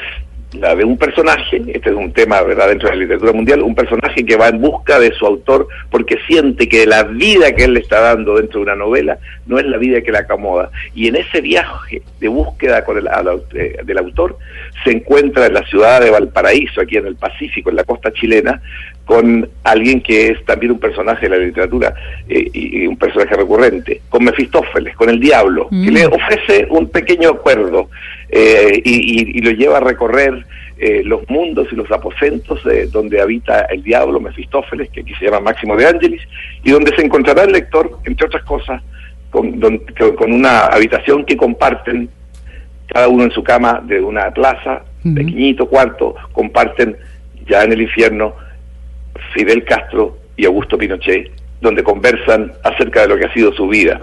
la 0.52 0.74
de 0.74 0.84
un 0.84 0.96
personaje, 0.96 1.62
este 1.66 1.90
es 1.90 1.96
un 1.96 2.12
tema 2.12 2.40
¿verdad? 2.42 2.68
dentro 2.68 2.88
de 2.88 2.94
la 2.94 3.02
literatura 3.02 3.32
mundial, 3.32 3.62
un 3.62 3.74
personaje 3.74 4.24
que 4.24 4.36
va 4.36 4.48
en 4.48 4.60
busca 4.60 4.98
de 4.98 5.12
su 5.12 5.26
autor 5.26 5.68
porque 5.90 6.18
siente 6.26 6.68
que 6.68 6.86
la 6.86 7.02
vida 7.02 7.52
que 7.52 7.64
él 7.64 7.74
le 7.74 7.80
está 7.80 8.00
dando 8.00 8.36
dentro 8.36 8.60
de 8.60 8.64
una 8.64 8.76
novela 8.76 9.18
no 9.46 9.58
es 9.58 9.66
la 9.66 9.76
vida 9.76 10.00
que 10.02 10.12
le 10.12 10.18
acomoda. 10.18 10.70
Y 10.94 11.08
en 11.08 11.16
ese 11.16 11.40
viaje 11.40 12.02
de 12.20 12.28
búsqueda 12.28 12.84
con 12.84 12.96
el, 12.96 13.08
eh, 13.54 13.78
del 13.84 13.98
autor 13.98 14.38
se 14.86 14.92
encuentra 14.92 15.46
en 15.46 15.54
la 15.54 15.66
ciudad 15.66 16.00
de 16.00 16.10
Valparaíso, 16.10 16.80
aquí 16.80 16.96
en 16.96 17.06
el 17.06 17.16
Pacífico, 17.16 17.70
en 17.70 17.76
la 17.76 17.84
costa 17.84 18.12
chilena, 18.12 18.62
con 19.04 19.48
alguien 19.64 20.00
que 20.00 20.28
es 20.28 20.44
también 20.44 20.72
un 20.72 20.78
personaje 20.78 21.28
de 21.28 21.36
la 21.36 21.44
literatura 21.44 21.92
eh, 22.28 22.48
y, 22.52 22.86
un 22.86 22.96
personaje 22.96 23.34
recurrente, 23.34 24.02
con 24.08 24.24
Mefistófeles, 24.24 24.94
con 24.94 25.10
el 25.10 25.18
diablo, 25.18 25.68
que 25.70 25.90
le 25.90 26.06
mm. 26.06 26.12
ofrece 26.12 26.66
un 26.70 26.88
pequeño 26.88 27.30
acuerdo 27.30 27.90
eh, 28.28 28.80
y, 28.84 29.40
lo 29.40 29.50
lleva 29.50 29.78
a 29.78 29.80
recorrer 29.80 30.46
eh, 30.78 31.02
los 31.04 31.28
mundos 31.28 31.66
y 31.72 31.74
los 31.74 31.90
aposentos 31.90 32.60
donde 32.92 33.20
habita 33.20 33.62
el 33.62 33.82
diablo, 33.82 34.20
Mefistófeles, 34.20 34.88
que 34.90 35.00
aquí 35.00 35.14
se 35.14 35.24
llama 35.24 35.40
Máximo 35.40 35.76
de 35.76 35.86
Ángelis, 35.86 36.22
y 36.62 36.70
donde 36.70 36.94
se 36.94 37.02
encontrará 37.02 37.42
el 37.42 37.52
lector, 37.52 37.98
entre 38.04 38.26
otras 38.26 38.44
cosas, 38.44 38.80
con, 39.30 39.60
con 40.16 40.32
una 40.32 40.66
habitación 40.66 41.24
que 41.24 41.36
comparten 41.36 42.08
cada 42.86 43.08
uno 43.08 43.24
en 43.24 43.30
su 43.30 43.42
cama 43.42 43.82
de 43.84 44.00
una 44.00 44.30
plaza, 44.30 44.82
pequeñito 45.02 45.66
cuarto, 45.66 46.14
comparten 46.32 46.96
ya 47.48 47.62
en 47.62 47.72
el 47.72 47.82
infierno 47.82 48.34
Fidel 49.34 49.64
Castro 49.64 50.18
y 50.36 50.46
Augusto 50.46 50.76
Pinochet, 50.76 51.30
donde 51.60 51.82
conversan 51.82 52.52
acerca 52.62 53.02
de 53.02 53.08
lo 53.08 53.16
que 53.16 53.26
ha 53.26 53.32
sido 53.32 53.52
su 53.52 53.68
vida. 53.68 54.00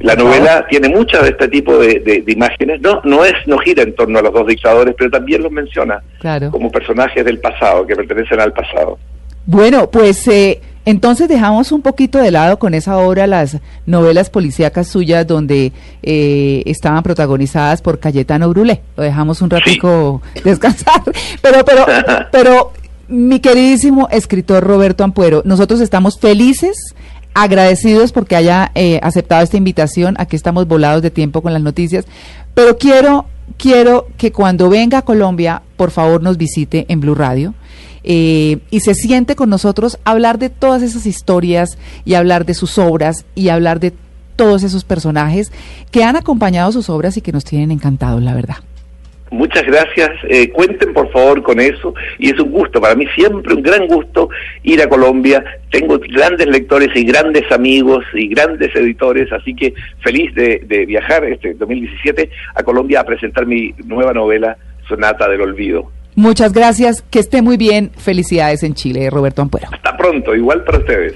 La 0.00 0.14
novela 0.14 0.66
tiene 0.68 0.88
muchas 0.88 1.22
de 1.22 1.30
este 1.30 1.48
tipo 1.48 1.76
de, 1.78 2.24
imágenes, 2.26 2.80
no, 2.80 3.00
no 3.04 3.24
es, 3.24 3.34
no 3.46 3.58
gira 3.58 3.82
en 3.82 3.94
torno 3.94 4.18
a 4.18 4.22
los 4.22 4.32
dos 4.32 4.46
dictadores, 4.46 4.94
pero 4.96 5.10
también 5.10 5.42
los 5.42 5.52
menciona 5.52 6.02
como 6.50 6.70
personajes 6.70 7.24
del 7.24 7.40
pasado, 7.40 7.86
que 7.86 7.96
pertenecen 7.96 8.40
al 8.40 8.52
pasado. 8.52 8.98
Bueno, 9.46 9.90
pues 9.90 10.26
eh, 10.28 10.60
entonces 10.84 11.28
dejamos 11.28 11.72
un 11.72 11.82
poquito 11.82 12.18
de 12.18 12.30
lado 12.30 12.58
con 12.58 12.74
esa 12.74 12.98
obra 12.98 13.26
las 13.26 13.58
novelas 13.86 14.30
policíacas 14.30 14.88
suyas 14.88 15.26
donde 15.26 15.72
eh, 16.02 16.62
estaban 16.66 17.02
protagonizadas 17.02 17.80
por 17.80 17.98
Cayetano 17.98 18.48
Brulé. 18.50 18.82
Lo 18.96 19.02
dejamos 19.02 19.40
un 19.40 19.50
ratico 19.50 20.20
descansar, 20.44 21.02
pero, 21.40 21.64
pero, 21.64 21.86
pero 22.30 22.72
mi 23.08 23.40
queridísimo 23.40 24.08
escritor 24.10 24.64
Roberto 24.64 25.04
Ampuero, 25.04 25.42
nosotros 25.44 25.80
estamos 25.80 26.18
felices, 26.18 26.94
agradecidos 27.34 28.12
porque 28.12 28.36
haya 28.36 28.70
eh, 28.74 29.00
aceptado 29.02 29.42
esta 29.42 29.56
invitación. 29.56 30.14
Aquí 30.18 30.36
estamos 30.36 30.66
volados 30.66 31.02
de 31.02 31.10
tiempo 31.10 31.42
con 31.42 31.52
las 31.52 31.62
noticias, 31.62 32.06
pero 32.54 32.78
quiero, 32.78 33.26
quiero 33.56 34.08
que 34.16 34.32
cuando 34.32 34.68
venga 34.68 34.98
a 34.98 35.02
Colombia, 35.02 35.62
por 35.76 35.90
favor 35.90 36.22
nos 36.22 36.36
visite 36.36 36.86
en 36.88 37.00
Blue 37.00 37.14
Radio. 37.14 37.54
Eh, 38.06 38.58
y 38.70 38.80
se 38.80 38.94
siente 38.94 39.34
con 39.34 39.48
nosotros 39.48 39.98
hablar 40.04 40.38
de 40.38 40.50
todas 40.50 40.82
esas 40.82 41.06
historias 41.06 41.78
y 42.04 42.14
hablar 42.14 42.44
de 42.44 42.52
sus 42.52 42.76
obras 42.76 43.24
y 43.34 43.48
hablar 43.48 43.80
de 43.80 43.94
todos 44.36 44.62
esos 44.62 44.84
personajes 44.84 45.50
que 45.90 46.04
han 46.04 46.16
acompañado 46.16 46.70
sus 46.70 46.90
obras 46.90 47.16
y 47.16 47.22
que 47.22 47.32
nos 47.32 47.44
tienen 47.44 47.70
encantados, 47.70 48.22
la 48.22 48.34
verdad. 48.34 48.56
Muchas 49.34 49.64
gracias. 49.64 50.10
Eh, 50.28 50.50
cuenten 50.50 50.92
por 50.92 51.10
favor 51.10 51.42
con 51.42 51.58
eso 51.58 51.92
y 52.18 52.30
es 52.30 52.38
un 52.38 52.50
gusto, 52.50 52.80
para 52.80 52.94
mí 52.94 53.04
siempre 53.16 53.52
un 53.52 53.62
gran 53.62 53.86
gusto 53.88 54.28
ir 54.62 54.80
a 54.80 54.88
Colombia. 54.88 55.44
Tengo 55.70 55.98
grandes 55.98 56.46
lectores 56.46 56.90
y 56.94 57.04
grandes 57.04 57.50
amigos 57.50 58.04
y 58.14 58.28
grandes 58.28 58.74
editores, 58.76 59.32
así 59.32 59.54
que 59.54 59.74
feliz 60.00 60.32
de, 60.34 60.62
de 60.66 60.86
viajar 60.86 61.24
este 61.24 61.54
2017 61.54 62.30
a 62.54 62.62
Colombia 62.62 63.00
a 63.00 63.04
presentar 63.04 63.44
mi 63.44 63.74
nueva 63.84 64.12
novela 64.12 64.56
Sonata 64.88 65.28
del 65.28 65.40
Olvido. 65.40 65.90
Muchas 66.14 66.52
gracias, 66.52 67.02
que 67.02 67.18
esté 67.18 67.42
muy 67.42 67.56
bien. 67.56 67.90
Felicidades 67.96 68.62
en 68.62 68.74
Chile, 68.74 69.10
Roberto 69.10 69.42
Ampuero. 69.42 69.66
Hasta 69.72 69.96
pronto, 69.96 70.34
igual 70.34 70.62
para 70.62 70.78
ustedes. 70.78 71.14